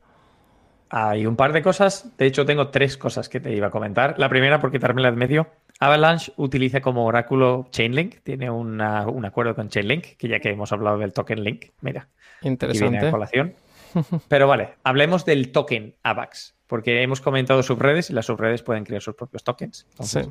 Hay 0.94 1.24
un 1.24 1.36
par 1.36 1.54
de 1.54 1.62
cosas. 1.62 2.14
De 2.18 2.26
hecho, 2.26 2.44
tengo 2.44 2.68
tres 2.68 2.98
cosas 2.98 3.30
que 3.30 3.40
te 3.40 3.50
iba 3.50 3.68
a 3.68 3.70
comentar. 3.70 4.14
La 4.18 4.28
primera, 4.28 4.60
por 4.60 4.70
quitármela 4.70 5.10
de 5.10 5.16
medio. 5.16 5.48
Avalanche 5.80 6.34
utiliza 6.36 6.82
como 6.82 7.06
oráculo 7.06 7.66
Chainlink. 7.70 8.16
Tiene 8.22 8.50
un 8.50 8.78
acuerdo 9.24 9.54
con 9.54 9.70
Chainlink, 9.70 10.18
que 10.18 10.28
ya 10.28 10.38
que 10.38 10.50
hemos 10.50 10.70
hablado 10.70 10.98
del 10.98 11.14
token 11.14 11.42
Link, 11.42 11.70
mira. 11.80 12.08
Interesante. 12.42 12.90
Viene 12.90 13.08
a 13.08 13.10
colación. 13.10 13.54
Pero 14.28 14.46
vale, 14.46 14.74
hablemos 14.84 15.24
del 15.24 15.50
token 15.50 15.94
AVAX, 16.02 16.56
porque 16.66 17.02
hemos 17.02 17.22
comentado 17.22 17.62
subredes 17.62 18.10
y 18.10 18.12
las 18.12 18.26
subredes 18.26 18.62
pueden 18.62 18.84
crear 18.84 19.00
sus 19.00 19.14
propios 19.14 19.44
tokens. 19.44 19.86
Entonces, 19.92 20.28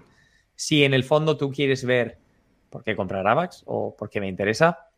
si 0.55 0.83
en 0.83 0.93
el 0.93 1.03
fondo 1.03 1.37
tú 1.37 1.51
quieres 1.51 1.83
ver 1.85 2.19
por 2.69 2.83
qué 2.83 2.95
comprar 2.95 3.27
AVAX 3.27 3.63
o 3.65 3.95
por 3.97 4.11
qué 4.11 4.19
me 4.19 4.27
interesa, 4.27 4.89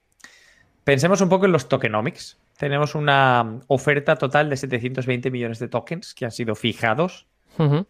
pensemos 0.83 1.21
un 1.21 1.29
poco 1.29 1.45
en 1.45 1.53
los 1.53 1.69
tokenomics 1.69 2.37
tenemos 2.63 2.95
una 2.95 3.59
oferta 3.67 4.15
total 4.15 4.49
de 4.49 4.55
720 4.55 5.29
millones 5.31 5.59
de 5.59 5.67
tokens 5.67 6.13
que 6.13 6.23
han 6.23 6.31
sido 6.31 6.55
fijados. 6.55 7.27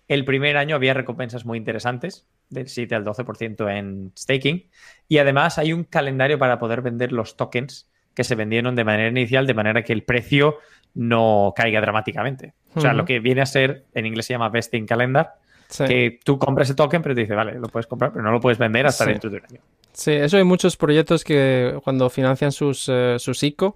El 0.07 0.25
primer 0.25 0.57
año 0.57 0.75
había 0.75 0.95
recompensas 0.95 1.45
muy 1.45 1.59
interesantes, 1.59 2.25
del 2.49 2.67
7 2.67 2.95
al 2.95 3.05
12% 3.05 3.71
en 3.71 4.11
staking. 4.17 4.65
Y 5.07 5.19
además 5.19 5.59
hay 5.59 5.73
un 5.73 5.83
calendario 5.83 6.39
para 6.39 6.57
poder 6.57 6.81
vender 6.81 7.11
los 7.11 7.37
tokens 7.37 7.87
que 8.15 8.23
se 8.23 8.33
vendieron 8.33 8.75
de 8.75 8.83
manera 8.83 9.09
inicial, 9.09 9.45
de 9.45 9.53
manera 9.53 9.83
que 9.83 9.93
el 9.93 10.01
precio 10.01 10.57
no 10.95 11.53
caiga 11.55 11.79
dramáticamente. 11.79 12.55
O 12.73 12.81
sea, 12.81 12.93
lo 12.93 13.05
que 13.05 13.19
viene 13.19 13.41
a 13.41 13.45
ser, 13.45 13.85
en 13.93 14.07
inglés 14.07 14.25
se 14.25 14.33
llama 14.33 14.49
vesting 14.49 14.87
calendar, 14.87 15.35
que 15.77 16.19
tú 16.23 16.39
compras 16.39 16.71
el 16.71 16.75
token, 16.75 17.03
pero 17.03 17.13
te 17.13 17.21
dice, 17.21 17.35
vale, 17.35 17.59
lo 17.59 17.67
puedes 17.67 17.85
comprar, 17.85 18.11
pero 18.11 18.23
no 18.23 18.31
lo 18.31 18.41
puedes 18.41 18.57
vender 18.57 18.87
hasta 18.87 19.05
dentro 19.05 19.29
de 19.29 19.37
un 19.37 19.43
año. 19.45 19.61
Sí, 19.91 20.13
eso 20.13 20.37
hay 20.37 20.43
muchos 20.43 20.77
proyectos 20.77 21.23
que 21.23 21.79
cuando 21.83 22.09
financian 22.09 22.51
sus, 22.51 22.89
uh, 22.89 23.19
sus 23.19 23.43
ICO 23.43 23.75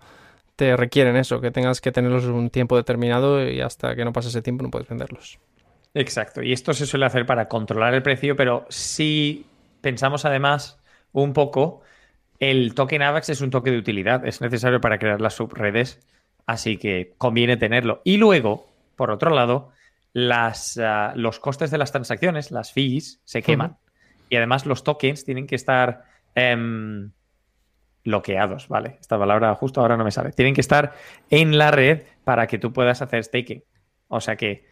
te 0.57 0.75
requieren 0.75 1.15
eso, 1.15 1.39
que 1.39 1.51
tengas 1.51 1.79
que 1.79 1.91
tenerlos 1.91 2.25
un 2.25 2.49
tiempo 2.49 2.75
determinado 2.75 3.47
y 3.47 3.61
hasta 3.61 3.95
que 3.95 4.03
no 4.03 4.11
pase 4.11 4.29
ese 4.29 4.41
tiempo 4.41 4.63
no 4.63 4.71
puedes 4.71 4.89
venderlos. 4.89 5.39
Exacto, 5.93 6.41
y 6.41 6.51
esto 6.51 6.73
se 6.73 6.85
suele 6.85 7.05
hacer 7.05 7.25
para 7.25 7.47
controlar 7.47 7.93
el 7.93 8.03
precio, 8.03 8.35
pero 8.35 8.65
si 8.69 9.45
pensamos 9.81 10.25
además 10.25 10.79
un 11.13 11.33
poco, 11.33 11.81
el 12.39 12.73
token 12.73 13.03
AVAX 13.03 13.29
es 13.29 13.41
un 13.41 13.51
toque 13.51 13.71
de 13.71 13.77
utilidad, 13.77 14.25
es 14.25 14.41
necesario 14.41 14.81
para 14.81 14.97
crear 14.97 15.21
las 15.21 15.35
subredes, 15.35 15.99
así 16.47 16.77
que 16.77 17.13
conviene 17.19 17.55
tenerlo. 17.57 18.01
Y 18.03 18.17
luego, 18.17 18.67
por 18.95 19.11
otro 19.11 19.29
lado, 19.29 19.71
las, 20.11 20.79
ah, 20.79 21.13
los 21.15 21.39
costes 21.39 21.69
de 21.69 21.77
las 21.77 21.91
transacciones, 21.91 22.49
las 22.49 22.73
fees, 22.73 23.21
se 23.23 23.43
queman. 23.43 23.77
Y 24.29 24.37
además 24.37 24.65
los 24.65 24.83
tokens 24.83 25.23
tienen 25.23 25.45
que 25.45 25.55
estar... 25.55 26.03
Em, 26.33 27.11
bloqueados, 28.07 28.69
¿vale? 28.69 28.97
Esta 29.01 29.19
palabra 29.19 29.53
justo 29.55 29.81
ahora 29.81 29.97
no 29.97 30.05
me 30.05 30.11
sale. 30.11 30.31
Tienen 30.31 30.55
que 30.55 30.61
estar 30.61 30.93
en 31.29 31.57
la 31.57 31.71
red 31.71 32.03
para 32.23 32.47
que 32.47 32.57
tú 32.57 32.71
puedas 32.71 33.01
hacer 33.01 33.21
staking. 33.21 33.63
O 34.07 34.21
sea 34.21 34.37
que 34.37 34.65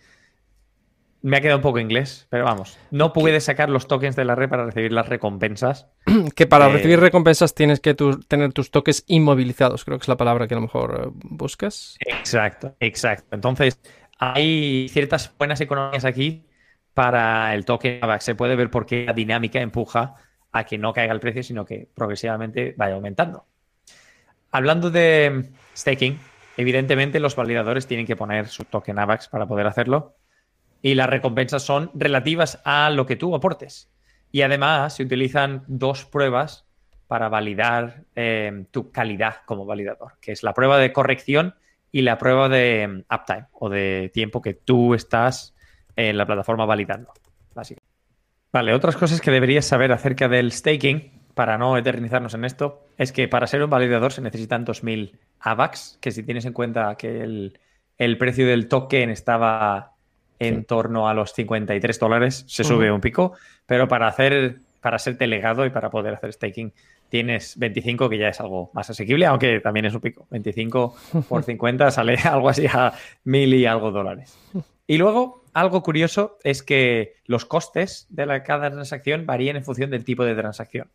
me 1.22 1.38
ha 1.38 1.42
quedado 1.42 1.58
un 1.58 1.64
poco 1.64 1.80
inglés, 1.80 2.28
pero 2.30 2.46
vamos, 2.46 2.78
no 2.92 3.12
puedes 3.12 3.44
sacar 3.44 3.70
los 3.70 3.88
tokens 3.88 4.16
de 4.16 4.24
la 4.24 4.36
red 4.36 4.48
para 4.48 4.66
recibir 4.66 4.92
las 4.92 5.10
recompensas. 5.10 5.88
Que 6.36 6.48
para 6.48 6.68
eh, 6.68 6.74
recibir 6.74 7.00
recompensas 7.00 7.54
tienes 7.54 7.80
que 7.82 7.94
tener 7.94 8.54
tus 8.54 8.72
tokens 8.72 9.04
inmovilizados, 9.08 9.84
creo 9.84 9.98
que 9.98 10.04
es 10.04 10.08
la 10.08 10.18
palabra 10.18 10.48
que 10.48 10.54
a 10.54 10.58
lo 10.58 10.62
mejor 10.62 11.02
eh, 11.04 11.10
buscas. 11.24 11.98
Exacto, 12.00 12.76
exacto. 12.80 13.36
Entonces, 13.36 13.82
hay 14.18 14.88
ciertas 14.90 15.34
buenas 15.38 15.60
economías 15.60 16.06
aquí 16.06 16.46
para 16.94 17.54
el 17.54 17.66
token 17.66 18.00
Se 18.20 18.36
puede 18.36 18.56
ver 18.56 18.70
por 18.70 18.86
qué 18.86 19.06
la 19.06 19.14
dinámica 19.14 19.60
empuja 19.60 20.16
a 20.56 20.64
que 20.64 20.78
no 20.78 20.94
caiga 20.94 21.12
el 21.12 21.20
precio, 21.20 21.44
sino 21.44 21.66
que 21.66 21.90
progresivamente 21.94 22.74
vaya 22.78 22.96
aumentando. 22.96 23.46
Hablando 24.52 24.90
de 24.90 25.50
staking, 25.76 26.18
evidentemente 26.56 27.20
los 27.20 27.36
validadores 27.36 27.88
tienen 27.88 28.06
que 28.06 28.16
poner 28.16 28.48
su 28.48 28.64
token 28.64 28.98
AVAX 28.98 29.28
para 29.28 29.48
poder 29.48 29.68
hacerlo 29.68 30.16
y 30.82 30.96
las 30.96 31.10
recompensas 31.10 31.62
son 31.62 31.92
relativas 31.94 32.62
a 32.64 32.90
lo 32.90 33.06
que 33.06 33.18
tú 33.18 33.36
aportes. 33.36 33.92
Y 34.32 34.44
además 34.44 34.96
se 34.96 35.04
utilizan 35.04 35.66
dos 35.68 36.06
pruebas 36.06 36.66
para 37.08 37.28
validar 37.28 38.06
eh, 38.16 38.66
tu 38.72 38.92
calidad 38.92 39.42
como 39.46 39.66
validador, 39.66 40.14
que 40.22 40.32
es 40.32 40.42
la 40.42 40.54
prueba 40.54 40.78
de 40.78 40.94
corrección 40.94 41.56
y 41.92 42.04
la 42.04 42.18
prueba 42.18 42.48
de 42.48 42.88
mm, 42.88 43.14
uptime 43.14 43.48
o 43.52 43.70
de 43.70 44.10
tiempo 44.14 44.42
que 44.42 44.54
tú 44.54 44.94
estás 44.94 45.54
en 45.98 46.18
la 46.18 46.26
plataforma 46.26 46.66
validando. 46.66 47.12
Vale, 48.56 48.74
otras 48.74 48.96
cosas 48.96 49.20
que 49.20 49.32
deberías 49.32 49.66
saber 49.66 49.92
acerca 49.92 50.30
del 50.30 50.50
staking. 50.50 51.12
para 51.34 51.58
no 51.58 51.78
eternizarnos 51.78 52.36
en 52.36 52.46
esto, 52.46 52.88
es 52.98 53.12
que 53.12 53.28
para 53.28 53.48
ser 53.48 53.62
un 53.62 53.70
validador 53.70 54.14
se 54.14 54.22
necesitan 54.22 54.66
2.000 54.66 55.12
AVAX, 55.42 55.98
que 56.00 56.12
si 56.12 56.24
tienes 56.24 56.46
en 56.46 56.54
cuenta 56.54 56.96
que 56.96 57.22
el, 57.22 58.18
precio 58.18 58.48
del 58.48 58.70
token 58.70 59.10
estaba 59.10 59.92
en 60.40 60.64
torno 60.64 61.10
a 61.10 61.14
los 61.14 61.34
53 61.34 62.00
dólares, 62.00 62.46
se 62.48 62.64
sube 62.64 62.90
un 62.90 63.02
pico, 63.02 63.34
pero 63.66 63.90
para 63.90 64.08
hacer, 64.08 64.60
para 64.80 65.00
ser 65.00 65.18
delegado 65.18 65.66
y 65.66 65.70
para 65.70 65.90
poder 65.90 66.14
hacer 66.14 66.32
staking 66.32 66.72
tienes 67.10 67.60
25, 67.60 68.08
que 68.08 68.18
ya 68.18 68.30
es 68.30 68.40
algo 68.40 68.72
más 68.74 68.90
asequible, 68.90 69.26
aunque 69.26 69.60
también 69.60 69.88
es 69.88 69.94
un 69.94 70.00
pico. 70.00 70.28
25 70.32 70.96
por 71.28 71.44
50 71.44 71.92
sale 71.92 72.16
algo 72.24 72.48
así 72.48 72.68
a 72.68 72.94
mil 73.26 73.54
y 73.54 73.66
algo 73.66 73.92
dólares. 73.92 74.40
Y 74.88 75.00
luego, 75.00 75.45
algo 75.56 75.82
curioso 75.82 76.38
es 76.44 76.62
que 76.64 77.16
los 77.26 77.46
costes 77.46 78.08
de 78.10 78.26
la, 78.26 78.44
cada 78.44 78.70
transacción 78.70 79.26
varían 79.26 79.56
en 79.56 79.64
función 79.64 79.90
del 79.90 80.04
tipo 80.04 80.26
de 80.26 80.36
transacción. 80.36 80.92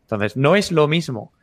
Entonces, 0.00 0.34
no 0.34 0.56
es 0.56 0.72
lo 0.72 0.88
mismo 0.88 1.34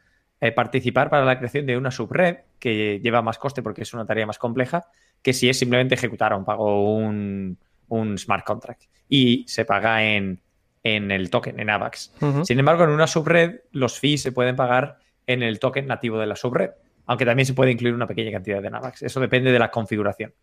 eh, 0.41 0.51
participar 0.51 1.11
para 1.11 1.25
la 1.25 1.37
creación 1.37 1.67
de 1.67 1.77
una 1.77 1.91
subred, 1.91 2.37
que 2.57 2.99
lleva 3.01 3.21
más 3.21 3.37
coste 3.37 3.61
porque 3.61 3.83
es 3.83 3.93
una 3.93 4.07
tarea 4.07 4.25
más 4.25 4.39
compleja, 4.39 4.87
que 5.21 5.31
si 5.31 5.47
es 5.47 5.59
simplemente 5.59 5.93
ejecutar 5.93 6.33
un 6.33 6.43
pago 6.43 6.95
un, 6.95 7.59
un 7.87 8.17
smart 8.17 8.43
contract. 8.43 8.85
Y 9.07 9.45
se 9.47 9.63
paga 9.63 10.03
en, 10.03 10.41
en 10.81 11.11
el 11.11 11.29
token, 11.29 11.59
en 11.59 11.69
AVAX. 11.69 12.13
Sin 12.45 12.57
embargo, 12.57 12.83
en 12.83 12.89
una 12.89 13.05
subred, 13.05 13.61
los 13.73 13.99
fees 13.99 14.23
se 14.23 14.31
pueden 14.31 14.55
pagar 14.55 14.97
en 15.27 15.43
el 15.43 15.59
token 15.59 15.85
nativo 15.85 16.17
de 16.17 16.25
la 16.25 16.35
subred, 16.35 16.71
aunque 17.05 17.25
también 17.25 17.45
se 17.45 17.53
puede 17.53 17.69
incluir 17.69 17.93
una 17.93 18.07
pequeña 18.07 18.31
cantidad 18.31 18.59
de 18.59 18.69
AVAX. 18.69 19.03
Eso 19.03 19.19
depende 19.19 19.51
de 19.51 19.59
la 19.59 19.69
configuración. 19.69 20.33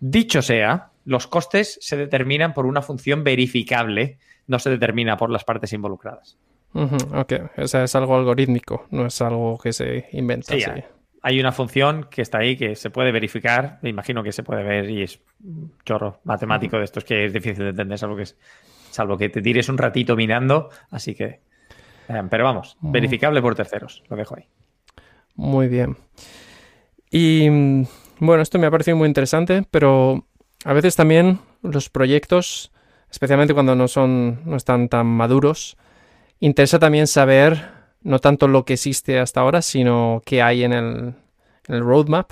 Dicho 0.00 0.42
sea, 0.42 0.90
los 1.04 1.26
costes 1.26 1.78
se 1.80 1.96
determinan 1.96 2.54
por 2.54 2.66
una 2.66 2.82
función 2.82 3.24
verificable, 3.24 4.18
no 4.46 4.58
se 4.58 4.70
determina 4.70 5.16
por 5.16 5.30
las 5.30 5.44
partes 5.44 5.72
involucradas. 5.72 6.38
Ok, 6.74 7.32
o 7.56 7.66
sea, 7.66 7.84
es 7.84 7.94
algo 7.94 8.14
algorítmico, 8.16 8.86
no 8.90 9.06
es 9.06 9.20
algo 9.22 9.58
que 9.58 9.72
se 9.72 10.08
inventa. 10.12 10.54
Sí, 10.54 10.62
Hay 11.22 11.40
una 11.40 11.50
función 11.50 12.08
que 12.10 12.22
está 12.22 12.38
ahí 12.38 12.56
que 12.56 12.76
se 12.76 12.90
puede 12.90 13.10
verificar, 13.10 13.78
me 13.82 13.88
imagino 13.88 14.22
que 14.22 14.32
se 14.32 14.42
puede 14.42 14.62
ver 14.62 14.90
y 14.90 15.02
es 15.02 15.20
chorro 15.84 16.20
matemático 16.24 16.76
de 16.78 16.84
estos 16.84 17.04
que 17.04 17.24
es 17.24 17.32
difícil 17.32 17.64
de 17.64 17.70
entender, 17.70 17.98
salvo 17.98 18.16
que, 18.16 18.22
es, 18.24 18.36
salvo 18.90 19.16
que 19.16 19.28
te 19.28 19.40
tires 19.40 19.68
un 19.68 19.78
ratito 19.78 20.14
mirando, 20.14 20.70
así 20.90 21.14
que... 21.14 21.40
Eh, 22.08 22.22
pero 22.30 22.44
vamos, 22.44 22.76
verificable 22.80 23.42
por 23.42 23.54
terceros, 23.54 24.02
lo 24.08 24.16
dejo 24.16 24.36
ahí. 24.36 24.44
Muy 25.34 25.68
bien. 25.68 25.96
Y 27.10 27.48
bueno, 28.20 28.42
esto 28.42 28.58
me 28.58 28.66
ha 28.66 28.70
parecido 28.70 28.96
muy 28.96 29.08
interesante, 29.08 29.64
pero 29.70 30.26
a 30.64 30.72
veces 30.72 30.96
también 30.96 31.40
los 31.62 31.88
proyectos, 31.88 32.72
especialmente 33.10 33.54
cuando 33.54 33.74
no 33.74 33.88
son, 33.88 34.40
no 34.44 34.56
están 34.56 34.88
tan 34.88 35.06
maduros, 35.06 35.76
interesa 36.40 36.78
también 36.78 37.06
saber 37.06 37.78
no 38.02 38.18
tanto 38.18 38.48
lo 38.48 38.64
que 38.64 38.74
existe 38.74 39.18
hasta 39.18 39.40
ahora, 39.40 39.62
sino 39.62 40.22
qué 40.24 40.42
hay 40.42 40.64
en 40.64 40.72
el, 40.72 41.14
roadmap. 41.68 42.30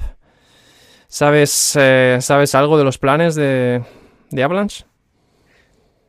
¿Sabes, 1.08 1.76
eh, 1.78 2.18
¿Sabes 2.20 2.54
algo 2.54 2.78
de 2.78 2.84
los 2.84 2.98
planes 2.98 3.34
de, 3.34 3.82
de 4.30 4.42
Avalanche? 4.42 4.84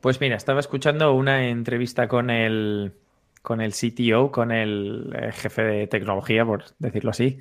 Pues 0.01 0.21
mira, 0.21 0.35
estaba 0.35 0.59
escuchando 0.59 1.13
una 1.13 1.49
entrevista 1.49 2.07
con 2.07 2.29
el, 2.29 2.93
con 3.41 3.61
el 3.61 3.73
CTO, 3.73 4.31
con 4.31 4.51
el 4.51 5.13
eh, 5.17 5.31
jefe 5.31 5.63
de 5.63 5.87
tecnología, 5.87 6.45
por 6.45 6.65
decirlo 6.79 7.11
así, 7.11 7.39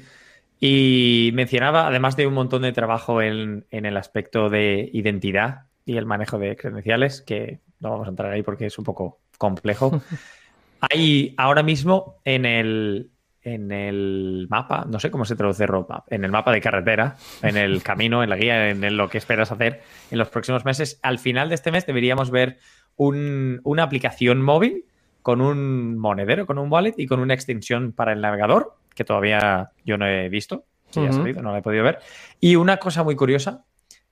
y 0.58 1.30
mencionaba, 1.34 1.86
además 1.86 2.16
de 2.16 2.26
un 2.26 2.34
montón 2.34 2.62
de 2.62 2.72
trabajo 2.72 3.20
en, 3.20 3.66
el 3.70 3.96
aspecto 3.96 4.48
de 4.48 4.88
identidad 4.92 5.66
y 5.84 5.96
el 5.96 6.06
manejo 6.06 6.38
de 6.38 6.56
credenciales, 6.56 7.20
que 7.20 7.60
no 7.80 7.90
vamos 7.90 8.06
a 8.06 8.10
entrar 8.10 8.32
ahí 8.32 8.42
porque 8.42 8.66
es 8.66 8.78
un 8.78 8.84
poco 8.84 9.20
complejo. 9.38 10.00
Hay 10.80 11.34
ahora 11.36 11.62
mismo 11.62 12.20
en 12.24 12.46
el, 12.46 13.10
en 13.42 13.70
el 13.70 14.46
mapa, 14.48 14.86
no 14.88 14.98
sé 14.98 15.10
cómo 15.10 15.24
se 15.24 15.36
traduce 15.36 15.66
roadmap, 15.66 16.10
en 16.10 16.24
el 16.24 16.30
mapa 16.30 16.52
de 16.52 16.60
carretera, 16.60 17.16
en 17.42 17.56
el 17.56 17.82
camino, 17.84 18.22
en 18.22 18.30
la 18.30 18.36
guía, 18.36 18.70
en 18.70 18.96
lo 18.96 19.08
que 19.08 19.18
esperas 19.18 19.52
hacer 19.52 19.82
en 20.10 20.18
los 20.18 20.28
próximos 20.28 20.64
meses. 20.64 20.98
Al 21.02 21.18
final 21.18 21.50
de 21.50 21.54
este 21.54 21.70
mes 21.70 21.86
deberíamos 21.86 22.30
ver 22.30 22.58
una 22.96 23.82
aplicación 23.82 24.40
móvil 24.40 24.86
con 25.20 25.42
un 25.42 25.98
monedero, 25.98 26.46
con 26.46 26.58
un 26.58 26.72
wallet 26.72 26.94
y 26.96 27.06
con 27.06 27.20
una 27.20 27.34
extensión 27.34 27.92
para 27.92 28.12
el 28.12 28.22
navegador 28.22 28.76
que 28.96 29.04
todavía 29.04 29.70
yo 29.85 29.96
no 29.98 30.06
he 30.06 30.28
visto, 30.28 30.64
si 30.90 31.04
ha 31.04 31.12
salido, 31.12 31.42
no 31.42 31.52
lo 31.52 31.59
he 31.59 31.62
podido 31.62 31.85
ver. 31.85 32.00
Y 32.40 32.56
una 32.56 32.78
cosa 32.78 33.04
muy 33.04 33.14
curiosa, 33.14 33.64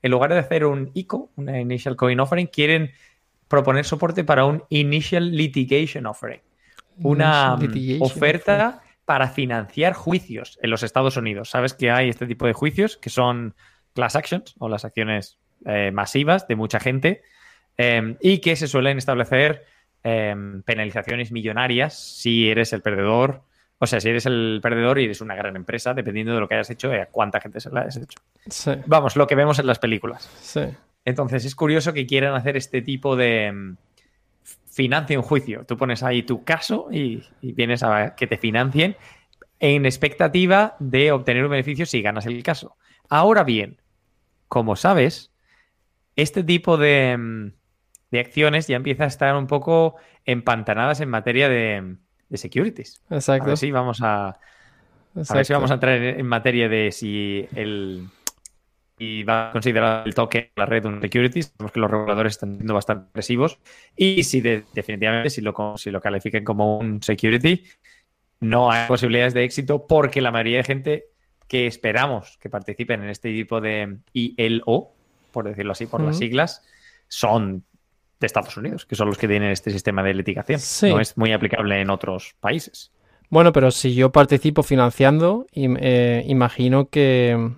en 0.02 0.10
lugar 0.10 0.32
de 0.32 0.38
hacer 0.38 0.66
un 0.66 0.90
ICO, 0.94 1.30
una 1.36 1.58
Initial 1.58 1.96
Coin 1.96 2.20
Offering, 2.20 2.46
quieren 2.46 2.92
proponer 3.48 3.84
soporte 3.84 4.22
para 4.22 4.44
un 4.44 4.62
Initial 4.68 5.34
Litigation 5.34 6.06
Offering, 6.06 6.42
una 6.98 7.56
mm, 7.56 8.02
oferta 8.02 8.82
para 9.04 9.28
financiar 9.28 9.94
juicios 9.94 10.58
en 10.62 10.70
los 10.70 10.82
Estados 10.82 11.16
Unidos. 11.16 11.50
Sabes 11.50 11.74
que 11.74 11.90
hay 11.90 12.08
este 12.08 12.26
tipo 12.26 12.46
de 12.46 12.52
juicios 12.52 12.96
que 12.96 13.10
son 13.10 13.54
class 13.94 14.16
actions 14.16 14.54
o 14.58 14.68
las 14.68 14.84
acciones 14.84 15.38
eh, 15.64 15.90
masivas 15.92 16.46
de 16.48 16.56
mucha 16.56 16.80
gente 16.80 17.22
em, 17.76 18.16
y 18.20 18.38
que 18.38 18.56
se 18.56 18.68
suelen 18.68 18.98
establecer 18.98 19.64
em, 20.02 20.62
penalizaciones 20.62 21.32
millonarias 21.32 21.98
si 21.98 22.50
eres 22.50 22.72
el 22.72 22.82
perdedor 22.82 23.42
o 23.84 23.86
sea, 23.86 24.00
si 24.00 24.08
eres 24.08 24.26
el 24.26 24.60
perdedor 24.62 24.98
y 24.98 25.04
eres 25.04 25.20
una 25.20 25.34
gran 25.34 25.56
empresa, 25.56 25.94
dependiendo 25.94 26.34
de 26.34 26.40
lo 26.40 26.48
que 26.48 26.54
hayas 26.54 26.70
hecho 26.70 26.92
y 26.92 26.96
a 26.98 27.06
cuánta 27.06 27.40
gente 27.40 27.60
se 27.60 27.70
la 27.70 27.82
hayas 27.82 27.96
hecho. 27.96 28.18
Vamos, 28.86 29.16
lo 29.16 29.26
que 29.26 29.34
vemos 29.34 29.58
en 29.58 29.66
las 29.66 29.78
películas. 29.78 30.28
Sí. 30.40 30.62
Entonces, 31.04 31.44
es 31.44 31.54
curioso 31.54 31.92
que 31.92 32.06
quieran 32.06 32.34
hacer 32.34 32.56
este 32.56 32.82
tipo 32.82 33.14
de 33.14 33.52
mm, 33.52 33.76
financia 34.70 35.18
un 35.18 35.22
juicio. 35.22 35.64
Tú 35.66 35.76
pones 35.76 36.02
ahí 36.02 36.22
tu 36.22 36.44
caso 36.44 36.88
y, 36.90 37.22
vienes 37.42 37.82
a 37.82 38.14
que 38.16 38.26
te 38.26 38.38
financien 38.38 38.96
en 39.60 39.86
expectativa 39.86 40.76
de 40.78 41.12
obtener 41.12 41.44
un 41.44 41.50
beneficio 41.50 41.86
si 41.86 42.02
ganas 42.02 42.26
el 42.26 42.42
caso. 42.42 42.76
Ahora 43.08 43.44
bien, 43.44 43.80
como 44.48 44.76
sabes, 44.76 45.30
este 46.16 46.42
tipo 46.42 46.76
de, 46.76 47.16
mm, 47.18 47.52
de 48.10 48.20
acciones 48.20 48.66
ya 48.66 48.76
empieza 48.76 49.04
a 49.04 49.08
estar 49.08 49.36
un 49.36 49.46
poco 49.46 49.96
empantanadas 50.24 51.00
en 51.00 51.10
materia 51.10 51.48
de, 51.48 51.96
de 52.34 52.38
securities. 52.38 53.00
Exacto. 53.10 53.44
A 53.44 53.48
ver 53.48 53.56
si 53.56 53.70
vamos 53.70 54.02
a, 54.02 54.28
a 54.28 55.34
ver 55.34 55.46
si 55.46 55.52
vamos 55.52 55.70
a 55.70 55.74
entrar 55.74 55.96
en, 55.96 56.26
materia 56.26 56.68
de 56.68 56.90
si 56.90 57.46
el 57.54 58.08
y 58.98 59.22
va 59.24 59.48
a 59.48 59.52
considerar 59.52 60.06
el 60.06 60.14
toque 60.14 60.52
la 60.56 60.66
red 60.66 60.84
un 60.84 61.00
security. 61.00 61.42
Sabemos 61.42 61.72
que 61.72 61.80
los 61.80 61.90
reguladores 61.90 62.32
están 62.32 62.56
siendo 62.56 62.74
bastante 62.74 63.08
agresivos 63.10 63.58
y 63.96 64.24
si 64.24 64.40
definitivamente 64.40 65.30
si 65.30 65.40
lo, 65.40 65.54
si 65.76 65.90
lo 65.90 66.00
califiquen 66.00 66.44
como 66.44 66.78
un 66.78 67.02
security, 67.02 67.64
no 68.40 68.70
hay 68.70 68.88
posibilidades 68.88 69.34
de 69.34 69.44
éxito 69.44 69.86
porque 69.86 70.20
la 70.20 70.30
mayoría 70.30 70.58
de 70.58 70.64
gente 70.64 71.04
que 71.48 71.66
esperamos 71.66 72.38
que 72.40 72.50
participen 72.50 73.02
en 73.02 73.10
este 73.10 73.32
tipo 73.32 73.60
de 73.60 73.98
ILO, 74.12 74.92
por 75.30 75.44
decirlo 75.44 75.72
así, 75.72 75.86
por 75.86 76.00
las 76.00 76.18
siglas, 76.18 76.64
son 77.08 77.64
de 78.24 78.26
Estados 78.26 78.56
Unidos, 78.56 78.86
que 78.86 78.96
son 78.96 79.08
los 79.08 79.18
que 79.18 79.28
tienen 79.28 79.50
este 79.50 79.70
sistema 79.70 80.02
de 80.02 80.14
litigación. 80.14 80.60
No 80.90 81.00
es 81.00 81.16
muy 81.16 81.32
aplicable 81.32 81.80
en 81.80 81.90
otros 81.90 82.34
países. 82.40 82.90
Bueno, 83.30 83.52
pero 83.52 83.70
si 83.70 83.94
yo 83.94 84.12
participo 84.12 84.62
financiando, 84.62 85.46
eh, 85.54 86.24
imagino 86.26 86.88
que, 86.88 87.50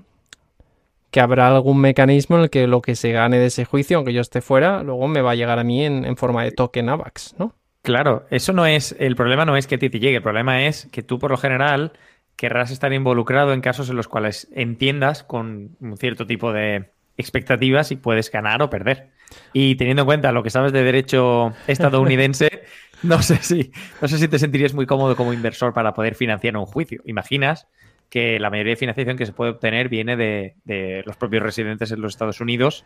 que 1.11 1.21
habrá 1.21 1.49
algún 1.49 1.81
mecanismo 1.81 2.37
en 2.37 2.45
el 2.45 2.51
que 2.51 2.67
lo 2.67 2.83
que 2.83 2.95
se 2.95 3.13
gane 3.13 3.39
de 3.39 3.47
ese 3.47 3.65
juicio, 3.65 3.97
aunque 3.97 4.13
yo 4.13 4.21
esté 4.21 4.41
fuera, 4.41 4.83
luego 4.83 5.09
me 5.09 5.23
va 5.23 5.33
a 5.33 5.35
llegar 5.35 5.59
a 5.59 5.65
mí 5.65 5.85
en, 5.85 6.17
forma 6.17 6.45
de 6.45 6.53
token 6.53 6.89
AVAX, 6.89 7.35
¿no? 7.39 7.55
Claro, 7.83 8.27
eso 8.31 8.53
no 8.53 8.67
es, 8.67 8.97
el 8.99 9.17
problema 9.17 9.45
no 9.45 9.57
es 9.57 9.67
que 9.67 9.77
a 9.77 9.79
ti 9.79 9.91
te 9.91 10.01
llegue, 10.01 10.17
el 10.17 10.23
problema 10.23 10.67
es 10.67 10.89
que 10.91 11.03
tú 11.03 11.19
por 11.19 11.31
lo 11.31 11.37
general 11.37 11.93
querrás 12.37 12.71
estar 12.71 12.93
involucrado 12.93 13.53
en 13.53 13.61
casos 13.61 13.89
en 13.89 13.97
los 13.97 14.09
cuales 14.09 14.49
entiendas 14.53 15.23
con 15.23 15.77
un 15.81 15.97
cierto 15.97 16.27
tipo 16.27 16.53
de 16.53 16.91
expectativas 17.17 17.91
y 17.93 17.97
puedes 17.97 18.31
ganar 18.31 18.63
o 18.63 18.71
perder. 18.71 19.11
Y 19.53 19.75
teniendo 19.77 20.03
en 20.03 20.07
cuenta 20.07 20.33
lo 20.33 20.43
que 20.43 20.51
sabes 20.51 20.73
de 20.73 20.83
derecho 20.83 21.53
estadounidense, 21.67 22.63
no 23.03 23.23
sé 23.23 23.37
si, 23.37 23.73
no 24.01 24.09
sé 24.09 24.19
si 24.19 24.29
te 24.29 24.39
sentirías 24.39 24.75
muy 24.75 24.87
cómodo 24.87 25.17
como 25.17 25.33
inversor 25.33 25.73
para 25.73 25.95
poder 25.95 26.15
financiar 26.15 26.57
un 26.57 26.67
juicio. 26.67 27.03
Imaginas 27.05 27.67
que 28.11 28.39
la 28.39 28.51
mayoría 28.51 28.73
de 28.73 28.77
financiación 28.77 29.17
que 29.17 29.27
se 29.27 29.33
puede 29.33 29.51
obtener 29.53 29.89
viene 29.89 30.17
de, 30.17 30.55
de 30.65 31.03
los 31.07 31.17
propios 31.17 31.43
residentes 31.43 31.91
en 31.91 32.01
los 32.01 32.13
Estados 32.13 32.41
Unidos 32.41 32.85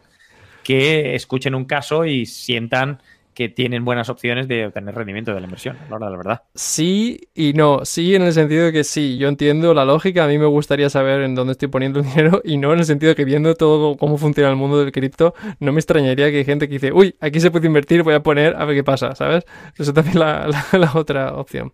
que 0.62 1.14
escuchen 1.14 1.55
un 1.55 1.64
caso 1.64 2.05
y 2.05 2.27
sientan 2.27 3.03
que 3.40 3.48
tienen 3.48 3.87
buenas 3.87 4.11
opciones 4.11 4.48
de 4.48 4.66
obtener 4.66 4.94
rendimiento 4.94 5.33
de 5.33 5.40
la 5.40 5.46
inversión, 5.46 5.79
la 5.88 5.98
la 5.98 6.11
verdad. 6.11 6.42
Sí 6.55 7.31
y 7.35 7.55
no. 7.55 7.87
Sí 7.87 8.14
en 8.14 8.20
el 8.20 8.35
sentido 8.35 8.66
de 8.66 8.72
que 8.72 8.85
sí, 8.85 9.16
yo 9.16 9.29
entiendo 9.29 9.72
la 9.72 9.87
lógica, 9.87 10.24
a 10.24 10.29
mí 10.29 10.37
me 10.37 10.44
gustaría 10.44 10.90
saber 10.90 11.22
en 11.22 11.35
dónde 11.35 11.53
estoy 11.53 11.68
poniendo 11.68 12.00
el 12.00 12.05
dinero 12.11 12.42
y 12.44 12.59
no 12.59 12.70
en 12.74 12.81
el 12.81 12.85
sentido 12.85 13.09
de 13.09 13.16
que 13.16 13.24
viendo 13.24 13.55
todo 13.55 13.96
cómo 13.96 14.18
funciona 14.18 14.50
el 14.50 14.57
mundo 14.57 14.79
del 14.79 14.92
cripto, 14.92 15.33
no 15.59 15.72
me 15.72 15.81
extrañaría 15.81 16.31
que 16.31 16.37
hay 16.37 16.44
gente 16.44 16.68
que 16.68 16.74
dice, 16.74 16.92
uy, 16.92 17.16
aquí 17.18 17.40
se 17.40 17.50
puede 17.50 17.66
invertir, 17.66 18.03
voy 18.03 18.12
a 18.12 18.22
poner 18.22 18.57
a 18.57 18.66
ver 18.66 18.76
qué 18.76 18.85
pasa, 18.85 19.14
¿sabes? 19.14 19.46
Eso 19.79 19.94
también 19.94 20.18
es 20.18 20.72
la, 20.74 20.92
otra 20.92 21.33
opción. 21.33 21.72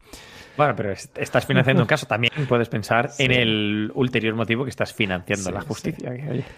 Bueno, 0.57 0.74
pero 0.76 0.92
estás 0.92 1.46
financiando 1.46 1.83
un 1.83 1.88
caso, 1.88 2.07
también 2.07 2.33
puedes 2.48 2.68
pensar 2.68 3.11
en 3.18 3.33
el 3.33 3.90
ulterior 3.92 4.37
motivo 4.37 4.62
que 4.62 4.70
estás 4.70 4.94
financiando 4.94 5.50
la 5.50 5.62
justicia. 5.62 6.12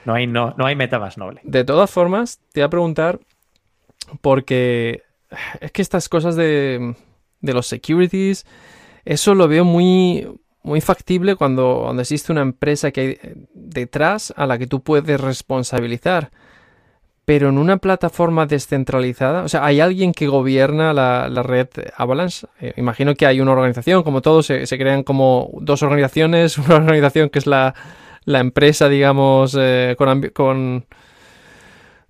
no, 0.05 0.13
hay, 0.13 0.27
no, 0.27 0.55
no 0.59 0.67
hay 0.67 0.77
meta 0.77 0.99
más 0.99 1.17
noble. 1.17 1.41
De 1.45 1.65
todas 1.65 1.91
formas, 1.91 2.41
te 2.53 2.61
voy 2.61 2.67
a 2.67 2.69
preguntar 2.69 3.21
porque 4.21 5.03
es 5.61 5.73
que 5.73 5.83
estas 5.83 6.09
cosas 6.09 6.37
de, 6.37 6.95
de 7.41 7.53
los 7.53 7.67
securities. 7.67 8.47
Eso 9.05 9.35
lo 9.35 9.49
veo 9.49 9.65
muy, 9.65 10.27
muy 10.63 10.81
factible 10.81 11.37
cuando, 11.37 11.81
cuando 11.85 12.03
existe 12.03 12.33
una 12.33 12.43
empresa 12.43 12.91
que 12.91 13.01
hay 13.01 13.19
detrás 13.55 14.33
a 14.37 14.47
la 14.47 14.59
que 14.59 14.67
tú 14.67 14.83
puedes 14.83 15.21
responsabilizar. 15.21 16.31
Pero 17.25 17.51
en 17.51 17.59
una 17.59 17.77
plataforma 17.77 18.47
descentralizada, 18.47 19.43
o 19.43 19.49
sea, 19.49 19.65
hay 19.65 19.81
alguien 19.81 20.13
que 20.13 20.29
gobierna 20.29 20.95
la, 20.95 21.43
red 21.43 21.69
Avalanche. 21.97 22.47
Eh, 22.59 22.73
imagino 22.79 23.15
que 23.15 23.27
hay 23.27 23.41
una 23.43 23.53
organización, 23.53 24.03
como 24.03 24.23
todos, 24.23 24.47
se, 24.47 24.79
crean 24.79 25.03
como 25.03 25.51
dos 25.61 25.83
organizaciones. 25.83 26.57
Una 26.59 26.77
organización 26.77 27.29
que 27.29 27.39
es 27.39 27.47
la, 27.47 27.75
empresa, 28.25 28.89
digamos, 28.89 29.55
eh, 29.61 29.95
con, 29.99 30.87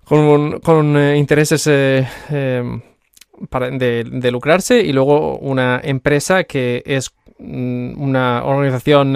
con, 0.09 0.97
eh, 0.97 1.17
intereses 1.17 1.63
para, 3.49 3.69
de, 3.69 4.03
de, 4.03 4.31
lucrarse, 4.31 4.81
y 4.81 4.91
luego 4.91 5.37
una 5.37 5.79
empresa 5.83 6.43
que 6.43 6.83
es 6.85 7.11
mm, 7.37 8.01
una 8.01 8.43
organización 8.43 9.15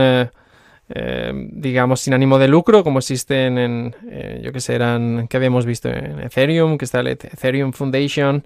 eh, 0.95 1.31
digamos, 1.33 2.01
sin 2.01 2.13
ánimo 2.13 2.37
de 2.37 2.47
lucro, 2.47 2.83
como 2.83 2.99
existen 2.99 3.57
en, 3.57 3.95
eh, 4.09 4.41
yo 4.43 4.51
que 4.51 4.59
sé, 4.59 4.75
eran, 4.75 5.27
que 5.27 5.37
habíamos 5.37 5.65
visto 5.65 5.89
en 5.89 6.19
Ethereum, 6.19 6.77
que 6.77 6.85
está 6.85 6.99
el 6.99 7.07
Ethereum 7.07 7.71
Foundation, 7.71 8.45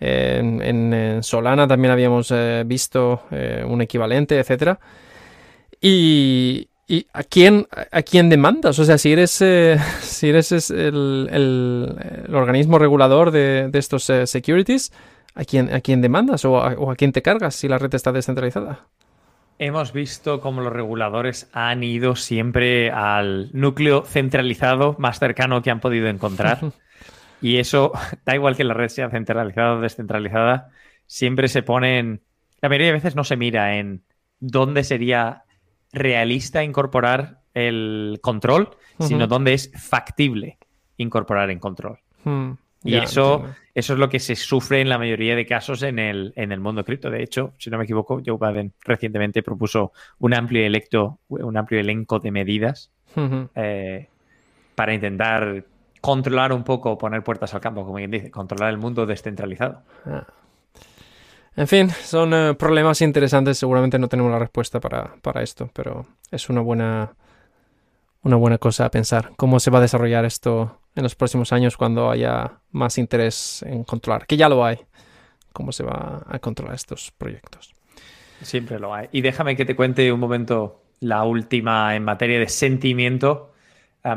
en, 0.00 1.22
Solana 1.22 1.68
también 1.68 1.92
habíamos 1.92 2.30
eh, 2.30 2.64
visto 2.66 3.22
un 3.66 3.80
equivalente, 3.80 4.38
etcétera. 4.38 4.80
Y, 5.80 6.68
y, 6.86 7.06
a 7.12 7.22
quién 7.22 7.66
a 7.90 8.02
quién 8.02 8.30
demandas? 8.30 8.78
O 8.78 8.84
sea, 8.84 8.98
si 8.98 9.12
eres 9.12 9.30
si 10.00 10.28
eres 10.28 10.70
el, 10.70 11.28
el, 11.30 12.34
organismo 12.34 12.78
regulador 12.78 13.30
de, 13.30 13.68
de 13.68 13.78
estos 13.78 14.04
securities, 14.24 14.92
¿a 15.34 15.44
quién, 15.44 15.72
¿a 15.72 15.80
quién 15.80 16.00
demandas 16.00 16.44
o 16.44 16.52
o 16.52 16.90
a 16.90 16.96
quién 16.96 17.12
te 17.12 17.22
cargas 17.22 17.54
si 17.54 17.68
la 17.68 17.78
red 17.78 17.94
está 17.94 18.12
descentralizada? 18.12 18.86
Hemos 19.58 19.92
visto 19.92 20.40
cómo 20.40 20.62
los 20.62 20.72
reguladores 20.72 21.48
han 21.52 21.84
ido 21.84 22.16
siempre 22.16 22.90
al 22.90 23.50
núcleo 23.52 24.04
centralizado 24.04 24.96
más 24.98 25.20
cercano 25.20 25.62
que 25.62 25.70
han 25.70 25.80
podido 25.80 26.08
encontrar. 26.08 26.58
y 27.40 27.58
eso, 27.58 27.92
da 28.26 28.34
igual 28.34 28.56
que 28.56 28.64
la 28.64 28.74
red 28.74 28.88
sea 28.88 29.10
centralizada 29.10 29.74
o 29.74 29.80
descentralizada, 29.80 30.70
siempre 31.06 31.46
se 31.46 31.62
ponen. 31.62 32.22
La 32.60 32.68
mayoría 32.68 32.88
de 32.88 32.94
veces 32.94 33.14
no 33.14 33.22
se 33.22 33.36
mira 33.36 33.76
en 33.76 34.02
dónde 34.40 34.82
sería 34.82 35.43
realista 35.94 36.62
incorporar 36.62 37.40
el 37.54 38.18
control, 38.20 38.70
sino 38.98 39.26
dónde 39.26 39.54
es 39.54 39.70
factible 39.74 40.58
incorporar 40.96 41.50
el 41.50 41.60
control. 41.60 41.98
Hmm. 42.24 42.52
Y 42.84 42.96
eso, 42.96 43.46
eso 43.74 43.92
es 43.94 43.98
lo 43.98 44.10
que 44.10 44.20
se 44.20 44.36
sufre 44.36 44.82
en 44.82 44.90
la 44.90 44.98
mayoría 44.98 45.34
de 45.34 45.46
casos 45.46 45.82
en 45.82 45.98
el, 45.98 46.34
en 46.36 46.52
el 46.52 46.60
mundo 46.60 46.84
cripto. 46.84 47.10
De 47.10 47.22
hecho, 47.22 47.54
si 47.58 47.70
no 47.70 47.78
me 47.78 47.84
equivoco, 47.84 48.20
Joe 48.24 48.36
Biden 48.38 48.74
recientemente 48.84 49.42
propuso 49.42 49.92
un 50.18 50.34
amplio, 50.34 50.66
electo, 50.66 51.18
un 51.28 51.56
amplio 51.56 51.80
elenco 51.80 52.18
de 52.18 52.30
medidas 52.30 52.90
eh, 53.54 54.06
para 54.74 54.92
intentar 54.92 55.64
controlar 56.02 56.52
un 56.52 56.62
poco, 56.62 56.98
poner 56.98 57.22
puertas 57.22 57.54
al 57.54 57.62
campo, 57.62 57.84
como 57.84 57.96
quien 57.96 58.10
dice, 58.10 58.30
controlar 58.30 58.68
el 58.68 58.76
mundo 58.76 59.06
descentralizado. 59.06 59.80
Ah. 60.04 60.26
En 61.56 61.68
fin, 61.68 61.90
son 61.90 62.34
eh, 62.34 62.54
problemas 62.54 63.00
interesantes. 63.00 63.58
Seguramente 63.58 63.98
no 63.98 64.08
tenemos 64.08 64.32
la 64.32 64.38
respuesta 64.38 64.80
para, 64.80 65.14
para 65.22 65.42
esto, 65.42 65.70
pero 65.72 66.06
es 66.30 66.48
una 66.48 66.60
buena, 66.60 67.14
una 68.22 68.36
buena 68.36 68.58
cosa 68.58 68.86
a 68.86 68.90
pensar. 68.90 69.32
¿Cómo 69.36 69.60
se 69.60 69.70
va 69.70 69.78
a 69.78 69.82
desarrollar 69.82 70.24
esto 70.24 70.80
en 70.96 71.04
los 71.04 71.14
próximos 71.14 71.52
años 71.52 71.76
cuando 71.76 72.10
haya 72.10 72.58
más 72.72 72.98
interés 72.98 73.62
en 73.62 73.84
controlar? 73.84 74.26
Que 74.26 74.36
ya 74.36 74.48
lo 74.48 74.64
hay. 74.64 74.80
¿Cómo 75.52 75.70
se 75.70 75.84
va 75.84 76.24
a 76.26 76.38
controlar 76.40 76.74
estos 76.74 77.12
proyectos? 77.12 77.72
Siempre 78.42 78.80
lo 78.80 78.92
hay. 78.92 79.08
Y 79.12 79.20
déjame 79.20 79.54
que 79.54 79.64
te 79.64 79.76
cuente 79.76 80.10
un 80.12 80.18
momento 80.18 80.82
la 80.98 81.22
última 81.22 81.94
en 81.94 82.02
materia 82.02 82.40
de 82.40 82.48
sentimiento. 82.48 83.52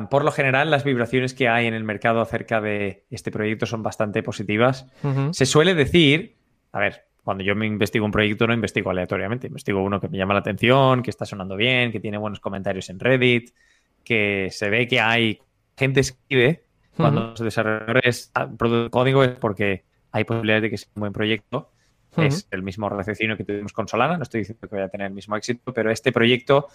por 0.09 0.25
lo 0.25 0.31
general, 0.31 0.71
las 0.71 0.83
vibraciones 0.83 1.35
que 1.35 1.47
hay 1.47 1.67
en 1.67 1.75
el 1.75 1.83
mercado 1.83 2.19
acerca 2.19 2.59
de 2.59 3.05
este 3.11 3.29
proyecto 3.29 3.67
son 3.67 3.83
bastante 3.83 4.23
positivas. 4.23 4.87
Se 5.31 5.45
suele 5.45 5.75
decir, 5.75 6.37
a 6.71 6.79
ver, 6.79 7.06
cuando 7.27 7.43
yo 7.43 7.57
me 7.57 7.65
investigo 7.65 8.05
un 8.05 8.11
proyecto 8.13 8.47
no 8.47 8.53
investigo 8.53 8.89
aleatoriamente, 8.89 9.47
investigo 9.47 9.83
uno 9.83 9.99
que 9.99 10.07
me 10.07 10.17
llama 10.17 10.33
la 10.33 10.39
atención, 10.39 11.03
que 11.03 11.09
está 11.09 11.25
sonando 11.25 11.57
bien, 11.57 11.91
que 11.91 11.99
tiene 11.99 12.17
buenos 12.17 12.39
comentarios 12.39 12.89
en 12.89 13.01
Reddit, 13.01 13.53
que 14.01 14.47
se 14.49 14.69
ve 14.69 14.87
que 14.87 15.01
hay 15.01 15.37
gente 15.75 15.99
escribe 15.99 16.63
cuando 16.95 17.31
los 17.31 17.39
desarrolladores 17.41 18.31
producen 18.57 18.89
código 18.91 19.25
es 19.25 19.31
porque 19.31 19.83
hay 20.13 20.23
posibilidades 20.23 20.61
de 20.61 20.69
que 20.69 20.77
sea 20.77 20.87
un 20.95 21.01
buen 21.01 21.11
proyecto. 21.11 21.69
Es 22.15 22.47
el 22.49 22.63
mismo 22.63 22.87
raciocinio 22.87 23.35
que 23.35 23.43
tuvimos 23.43 23.73
con 23.73 23.89
Solana. 23.89 24.15
No 24.15 24.23
estoy 24.23 24.39
diciendo 24.39 24.65
que 24.65 24.75
vaya 24.75 24.85
a 24.85 24.89
tener 24.89 25.07
el 25.07 25.13
mismo 25.13 25.35
éxito, 25.35 25.73
pero 25.73 25.91
este 25.91 26.13
proyecto 26.13 26.69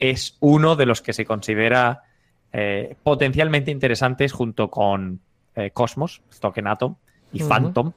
es 0.00 0.36
uno 0.40 0.74
de 0.74 0.86
los 0.86 1.00
que 1.00 1.12
se 1.12 1.24
considera 1.24 2.02
eh, 2.52 2.96
potencialmente 3.04 3.70
interesantes 3.70 4.32
junto 4.32 4.68
con 4.68 5.20
eh, 5.54 5.70
Cosmos, 5.70 6.22
Token 6.40 6.66
Atom 6.66 6.96
y 7.32 7.44
Phantom 7.44 7.92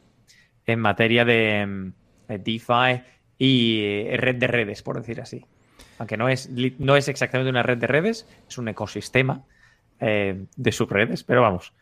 en 0.65 0.79
materia 0.79 1.25
de, 1.25 1.65
mm, 1.65 1.93
DeFi 2.27 3.01
y 3.37 3.81
eh, 3.83 4.17
red 4.17 4.35
de 4.35 4.47
redes, 4.47 4.81
por 4.81 4.97
decir 4.97 5.21
así 5.21 5.45
aunque 5.97 6.17
no 6.17 6.29
es, 6.29 6.49
no 6.49 6.95
es 6.95 7.07
exactamente 7.07 7.49
una 7.49 7.63
red 7.63 7.77
de 7.77 7.87
redes, 7.87 8.27
es 8.47 8.57
un 8.57 8.67
ecosistema 8.67 9.43
eh, 9.99 10.45
de 10.55 10.71
subredes, 10.71 11.23
pero 11.23 11.41
vamos, 11.41 11.73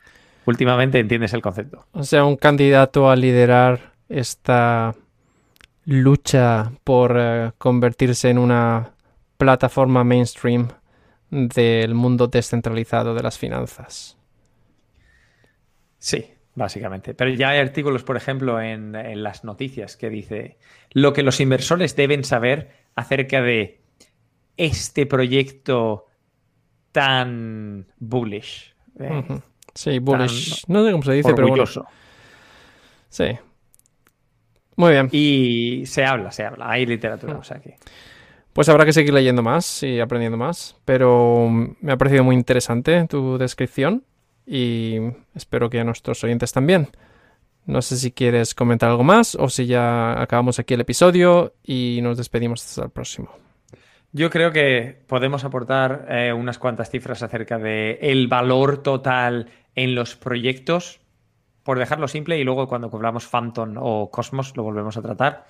últimamente 0.46 1.00
entiendes 1.00 1.34
el 1.34 1.42
concepto. 1.42 1.88
O 1.92 2.04
sea, 2.04 2.26
un 2.26 2.38
candidato 2.38 3.10
a 3.10 3.16
liderar 3.16 3.94
esta 4.10 4.96
lucha 5.86 6.72
por 6.84 7.16
eh, 7.18 7.52
convertirse 7.58 8.30
en 8.30 8.38
una 8.38 8.92
plataforma 9.38 10.04
mainstream 10.04 10.68
del 11.30 11.96
mundo 11.96 12.28
descentralizado 12.28 13.16
de 13.16 13.24
las 13.24 13.38
finanzas. 13.38 14.18
Sí, 15.98 16.33
básicamente. 16.56 17.14
Pero 17.14 17.32
ya 17.32 17.50
hay 17.50 17.60
artículos, 17.60 18.04
por 18.04 18.18
ejemplo, 18.18 18.62
en, 18.62 18.96
en 18.96 19.24
las 19.24 19.44
noticias 19.44 19.98
que 19.98 20.10
dice 20.10 20.58
lo 20.92 21.14
que 21.14 21.24
los 21.24 21.40
inversores 21.40 21.96
deben 21.96 22.24
saber 22.24 22.72
acerca 22.96 23.42
de 23.42 23.82
este 24.58 25.06
proyecto 25.06 26.08
tan 26.92 27.88
bullish. 27.98 28.76
Eh, 29.00 29.24
sí, 29.74 30.00
bullish. 30.00 30.64
no 30.68 30.86
sé 30.86 30.92
cómo 30.92 31.04
se 31.04 31.14
dice, 31.14 31.34
pero 31.34 31.48
bueno. 31.48 31.66
Sí. 33.10 33.26
Muy 34.76 34.92
bien. 34.92 35.10
Y 35.12 35.86
se 35.86 36.06
habla, 36.06 36.32
se 36.32 36.46
habla. 36.46 36.70
Hay 36.70 36.86
literatura, 36.86 37.38
o 37.38 37.44
sea 37.44 37.60
que... 37.60 37.78
Pues 38.54 38.70
habrá 38.70 38.86
que 38.86 38.94
seguir 38.94 39.14
leyendo 39.14 39.42
más 39.42 39.82
y 39.82 40.00
aprendiendo 40.00 40.38
más, 40.38 40.78
pero 40.86 41.50
me 41.50 41.92
ha 41.92 41.98
parecido 41.98 42.24
muy 42.24 42.36
interesante 42.36 43.08
tu 43.08 43.40
descripción 43.40 44.04
y 44.46 44.98
espero 45.36 45.70
que 45.70 45.80
a 45.80 45.84
nuestros 45.84 46.24
oyentes 46.24 46.52
también. 46.52 46.90
No 47.66 47.82
sé 47.82 47.96
si 47.98 48.12
quieres 48.12 48.54
comentar 48.54 48.90
algo 48.90 49.04
más 49.04 49.36
o 49.36 49.50
si 49.50 49.66
ya 49.66 50.22
acabamos 50.22 50.60
aquí 50.60 50.74
el 50.74 50.82
episodio 50.82 51.54
y 51.64 52.00
nos 52.04 52.18
despedimos 52.18 52.66
hasta 52.66 52.84
el 52.84 52.90
próximo. 52.90 53.32
Yo 54.12 54.30
creo 54.30 54.52
que 54.52 55.02
podemos 55.08 55.44
aportar 55.44 56.06
eh, 56.10 56.34
unas 56.34 56.60
cuantas 56.60 56.90
cifras 56.90 57.24
acerca 57.24 57.58
del 57.58 57.98
el 58.02 58.28
valor 58.28 58.84
total 58.84 59.50
en 59.76 59.96
los 59.96 60.16
proyectos, 60.16 61.00
por 61.64 61.80
dejarlo 61.80 62.08
simple, 62.08 62.38
y 62.38 62.44
luego 62.44 62.68
cuando 62.68 62.92
hablamos 62.94 63.28
Phantom 63.28 63.76
o 63.80 64.12
Cosmos 64.12 64.56
lo 64.56 64.64
volvemos 64.64 64.98
a 64.98 65.02
tratar. 65.02 65.46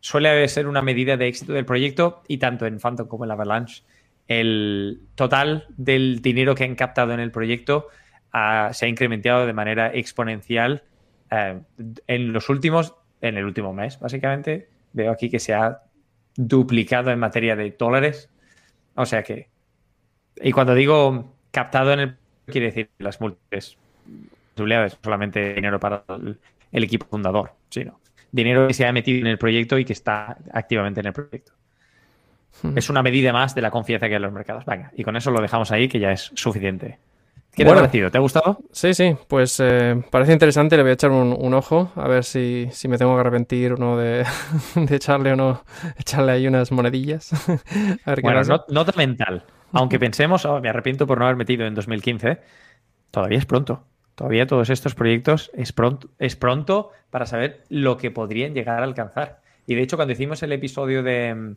Suele 0.00 0.48
ser 0.48 0.66
una 0.66 0.82
medida 0.82 1.16
de 1.16 1.28
éxito 1.28 1.52
del 1.52 1.64
proyecto 1.64 2.22
y 2.26 2.38
tanto 2.38 2.66
en 2.66 2.80
Phantom 2.80 3.06
como 3.06 3.24
en 3.24 3.30
Avalanche 3.30 3.84
el 4.26 5.02
total 5.14 5.66
del 5.76 6.20
dinero 6.20 6.54
que 6.54 6.64
han 6.64 6.74
captado 6.74 7.12
en 7.12 7.20
el 7.20 7.30
proyecto 7.30 7.88
se 8.32 8.86
ha 8.86 8.88
incrementado 8.88 9.46
de 9.46 9.52
manera 9.52 9.90
exponencial 9.94 10.82
eh, 11.30 11.60
en 12.06 12.32
los 12.32 12.48
últimos, 12.48 12.94
en 13.20 13.36
el 13.36 13.44
último 13.44 13.72
mes, 13.72 13.98
básicamente. 13.98 14.68
Veo 14.92 15.12
aquí 15.12 15.30
que 15.30 15.38
se 15.38 15.54
ha 15.54 15.82
duplicado 16.36 17.10
en 17.10 17.18
materia 17.18 17.56
de 17.56 17.70
dólares. 17.70 18.30
O 18.94 19.06
sea 19.06 19.22
que. 19.22 19.48
Y 20.36 20.52
cuando 20.52 20.74
digo 20.74 21.34
captado 21.50 21.92
en 21.92 22.00
el. 22.00 22.16
Quiere 22.46 22.66
decir 22.66 22.90
las 22.98 23.20
múltiples 23.20 23.76
posibilidades, 24.54 24.96
solamente 25.02 25.54
dinero 25.54 25.80
para 25.80 26.04
el, 26.08 26.84
equipo 26.84 27.06
fundador, 27.06 27.52
sino 27.68 28.00
dinero 28.30 28.68
que 28.68 28.74
se 28.74 28.86
ha 28.86 28.92
metido 28.92 29.18
en 29.20 29.26
el 29.26 29.36
proyecto 29.36 29.78
y 29.78 29.84
que 29.84 29.92
está 29.92 30.38
activamente 30.52 31.00
en 31.00 31.06
el 31.06 31.12
proyecto. 31.12 31.52
Hmm. 32.62 32.78
Es 32.78 32.88
una 32.88 33.02
medida 33.02 33.32
más 33.32 33.54
de 33.54 33.62
la 33.62 33.70
confianza 33.70 34.06
que 34.06 34.14
hay 34.14 34.16
en 34.16 34.22
los 34.22 34.32
mercados. 34.32 34.64
Venga, 34.64 34.92
y 34.96 35.02
con 35.02 35.16
eso 35.16 35.30
lo 35.30 35.40
dejamos 35.40 35.72
ahí, 35.72 35.88
que 35.88 35.98
ya 35.98 36.12
es 36.12 36.30
suficiente. 36.34 36.98
¿Qué 37.56 37.64
te 37.64 37.70
ha 37.70 37.74
parecido? 37.74 38.10
¿Te 38.10 38.18
ha 38.18 38.20
gustado? 38.20 38.58
Sí, 38.70 38.92
sí, 38.92 39.16
pues 39.28 39.58
eh, 39.60 40.02
parece 40.10 40.34
interesante. 40.34 40.76
Le 40.76 40.82
voy 40.82 40.90
a 40.90 40.92
echar 40.92 41.10
un, 41.10 41.54
ojo 41.54 41.90
a 41.96 42.06
ver 42.06 42.22
si, 42.22 42.68
me 42.86 42.98
tengo 42.98 43.14
que 43.14 43.20
arrepentir 43.20 43.72
o 43.72 43.76
no 43.78 43.96
de, 43.96 44.26
echarle 44.90 45.32
o 45.32 45.36
no, 45.36 45.64
echarle 45.98 46.32
ahí 46.32 46.46
unas 46.46 46.70
monedillas. 46.70 47.30
bueno, 48.22 48.42
no, 48.42 48.64
nota 48.68 48.92
mental. 48.94 49.42
Aunque 49.72 49.98
pensemos, 49.98 50.44
oh, 50.44 50.60
me 50.60 50.68
arrepiento 50.68 51.06
por 51.06 51.18
no 51.18 51.24
haber 51.24 51.36
metido 51.36 51.64
en 51.64 51.74
2015, 51.74 52.40
todavía 53.10 53.38
es 53.38 53.46
pronto. 53.46 53.84
Todavía 54.14 54.46
todos 54.46 54.68
estos 54.68 54.94
proyectos 54.94 55.50
es 55.54 55.72
pronto, 55.72 56.10
es 56.18 56.36
pronto 56.36 56.90
para 57.08 57.24
saber 57.24 57.64
lo 57.70 57.96
que 57.96 58.10
podrían 58.10 58.52
llegar 58.52 58.80
a 58.80 58.84
alcanzar. 58.84 59.40
Y 59.66 59.74
de 59.74 59.82
hecho, 59.82 59.96
cuando 59.96 60.12
hicimos 60.12 60.42
el 60.42 60.52
episodio 60.52 61.02
de, 61.02 61.54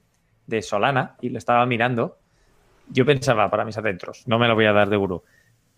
de 0.47 0.61
Solana 0.61 1.17
y 1.21 1.29
lo 1.29 1.37
estaba 1.37 1.65
mirando, 1.65 2.17
yo 2.87 3.05
pensaba 3.05 3.49
para 3.49 3.65
mis 3.65 3.77
adentros, 3.77 4.23
no 4.27 4.39
me 4.39 4.47
lo 4.47 4.55
voy 4.55 4.65
a 4.65 4.71
dar 4.71 4.89
de 4.89 4.95
gurú. 4.95 5.23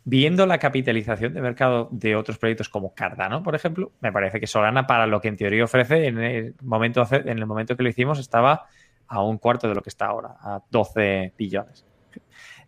Viendo 0.03 0.47
la 0.47 0.57
capitalización 0.57 1.33
de 1.33 1.41
mercado 1.41 1.87
de 1.91 2.15
otros 2.15 2.39
proyectos 2.39 2.69
como 2.69 2.95
Cardano, 2.95 3.43
por 3.43 3.53
ejemplo, 3.53 3.91
me 4.01 4.11
parece 4.11 4.39
que 4.39 4.47
Solana, 4.47 4.87
para 4.87 5.05
lo 5.05 5.21
que 5.21 5.27
en 5.27 5.37
teoría 5.37 5.63
ofrece, 5.63 6.07
en 6.07 6.17
el 6.17 6.55
momento, 6.61 7.05
en 7.11 7.37
el 7.37 7.45
momento 7.45 7.77
que 7.77 7.83
lo 7.83 7.89
hicimos, 7.89 8.17
estaba 8.17 8.65
a 9.07 9.21
un 9.21 9.37
cuarto 9.37 9.67
de 9.67 9.75
lo 9.75 9.83
que 9.83 9.89
está 9.89 10.07
ahora, 10.07 10.37
a 10.41 10.61
12 10.71 11.33
billones. 11.37 11.85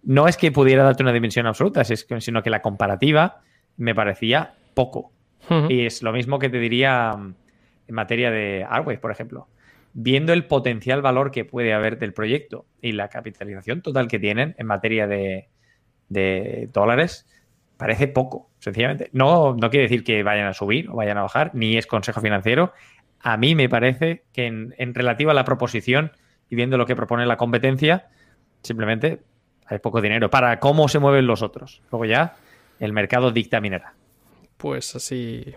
No 0.03 0.27
es 0.27 0.37
que 0.37 0.51
pudiera 0.51 0.83
darte 0.83 1.01
una 1.01 1.13
dimensión 1.13 1.47
absoluta, 1.47 1.83
sino 1.83 2.43
que 2.43 2.49
la 2.49 2.61
comparativa 2.61 3.41
me 3.77 3.95
parecía 3.95 4.53
poco. 4.73 5.11
Y 5.69 5.85
es 5.85 6.03
lo 6.03 6.13
mismo 6.13 6.39
que 6.39 6.49
te 6.49 6.59
diría 6.59 7.13
mm, 7.17 7.35
en 7.87 7.95
materia 7.95 8.31
de 8.31 8.65
Arway, 8.69 8.97
por 8.97 9.11
ejemplo. 9.11 9.47
Viendo 9.93 10.33
el 10.33 10.45
potencial 10.45 11.01
valor 11.01 11.31
que 11.31 11.45
puede 11.45 11.73
haber 11.73 11.99
del 11.99 12.13
proyecto 12.13 12.65
y 12.81 12.93
la 12.93 13.09
capitalización 13.09 13.81
total 13.81 14.07
que 14.07 14.19
tienen 14.19 14.55
en 14.57 14.67
materia 14.67 15.05
de, 15.05 15.49
dólares, 16.71 17.27
parece 17.77 18.07
poco, 18.07 18.49
sencillamente. 18.59 19.09
No, 19.11 19.55
no 19.55 19.69
quiere 19.69 19.83
decir 19.83 20.03
que 20.03 20.23
vayan 20.23 20.47
a 20.47 20.53
subir 20.53 20.89
o 20.89 20.95
vayan 20.95 21.17
a 21.17 21.23
bajar, 21.23 21.51
ni 21.53 21.77
es 21.77 21.87
consejo 21.87 22.21
financiero. 22.21 22.73
A 23.19 23.37
mí 23.37 23.55
me 23.55 23.69
parece 23.69 24.23
que 24.33 24.45
en, 24.45 24.75
en 24.77 24.93
relativa 24.93 25.31
a 25.31 25.35
la 25.35 25.45
proposición 25.45 26.11
y 26.49 26.55
viendo 26.55 26.77
lo 26.77 26.85
que 26.85 26.95
propone 26.95 27.25
la 27.25 27.37
competencia, 27.37 28.09
simplemente 28.61 29.21
hay 29.65 29.79
poco 29.79 30.01
dinero 30.01 30.29
para 30.29 30.59
cómo 30.59 30.87
se 30.87 30.99
mueven 30.99 31.27
los 31.27 31.41
otros. 31.41 31.81
Luego 31.91 32.05
ya 32.05 32.35
el 32.79 32.93
mercado 32.93 33.31
dictaminará. 33.31 33.93
Pues 34.57 34.95
así, 34.95 35.53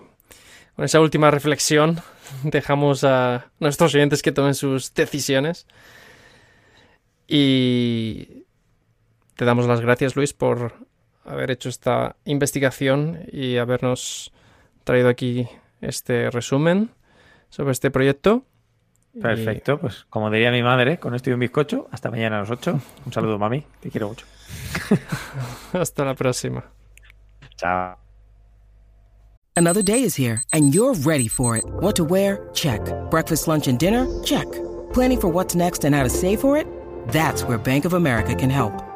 con 0.75 0.85
esa 0.85 1.01
última 1.01 1.31
reflexión, 1.31 2.01
dejamos 2.45 3.05
a 3.05 3.51
nuestros 3.61 3.95
oyentes 3.95 4.23
que 4.23 4.33
tomen 4.33 4.55
sus 4.55 4.95
decisiones. 4.95 5.67
Y 7.29 8.45
te 9.37 9.45
damos 9.45 9.66
las 9.66 9.80
gracias, 9.80 10.16
Luis, 10.16 10.32
por 10.32 10.72
haber 11.24 11.51
hecho 11.51 11.68
esta 11.68 12.16
investigación 12.24 13.20
y 13.30 13.59
habernos 13.59 14.32
traído 14.84 15.09
aquí 15.09 15.49
este 15.80 16.30
resumen 16.30 16.91
sobre 17.51 17.72
este 17.72 17.91
proyecto. 17.91 18.45
Perfecto, 19.20 19.78
pues 19.78 20.07
como 20.11 20.30
diría 20.30 20.51
mi 20.51 20.62
madre, 20.62 20.99
con 20.99 21.14
esto 21.14 21.30
y 21.30 21.32
un 21.32 21.41
bizcocho, 21.41 21.89
hasta 21.91 22.11
mañana 22.11 22.37
a 22.37 22.41
las 22.41 22.51
8. 22.51 22.80
Un 23.07 23.12
saludo, 23.12 23.39
mami, 23.39 23.64
te 23.80 23.91
quiero 23.91 24.09
mucho. 24.09 24.26
hasta 25.72 26.05
la 26.05 26.14
próxima. 26.14 26.64
Chao. 27.57 27.97
Another 29.57 29.82
day 29.82 30.03
is 30.03 30.14
here 30.14 30.43
and 30.53 30.74
you're 30.74 30.95
ready 30.95 31.28
for 31.28 31.57
it. 31.57 31.64
What 31.80 31.97
to 31.97 32.05
wear? 32.05 32.49
Check. 32.53 32.80
Breakfast, 33.11 33.49
lunch 33.49 33.68
and 33.68 33.78
dinner? 33.78 34.07
Check. 34.22 34.47
Planning 34.93 35.20
for 35.20 35.28
what's 35.28 35.55
next 35.55 35.84
and 35.84 35.95
how 35.95 36.03
to 36.03 36.11
save 36.11 36.41
for 36.41 36.59
it? 36.59 36.66
That's 37.09 37.43
where 37.43 37.57
Bank 37.57 37.87
of 37.87 37.95
America 37.95 38.34
can 38.34 38.51
help. 38.51 38.95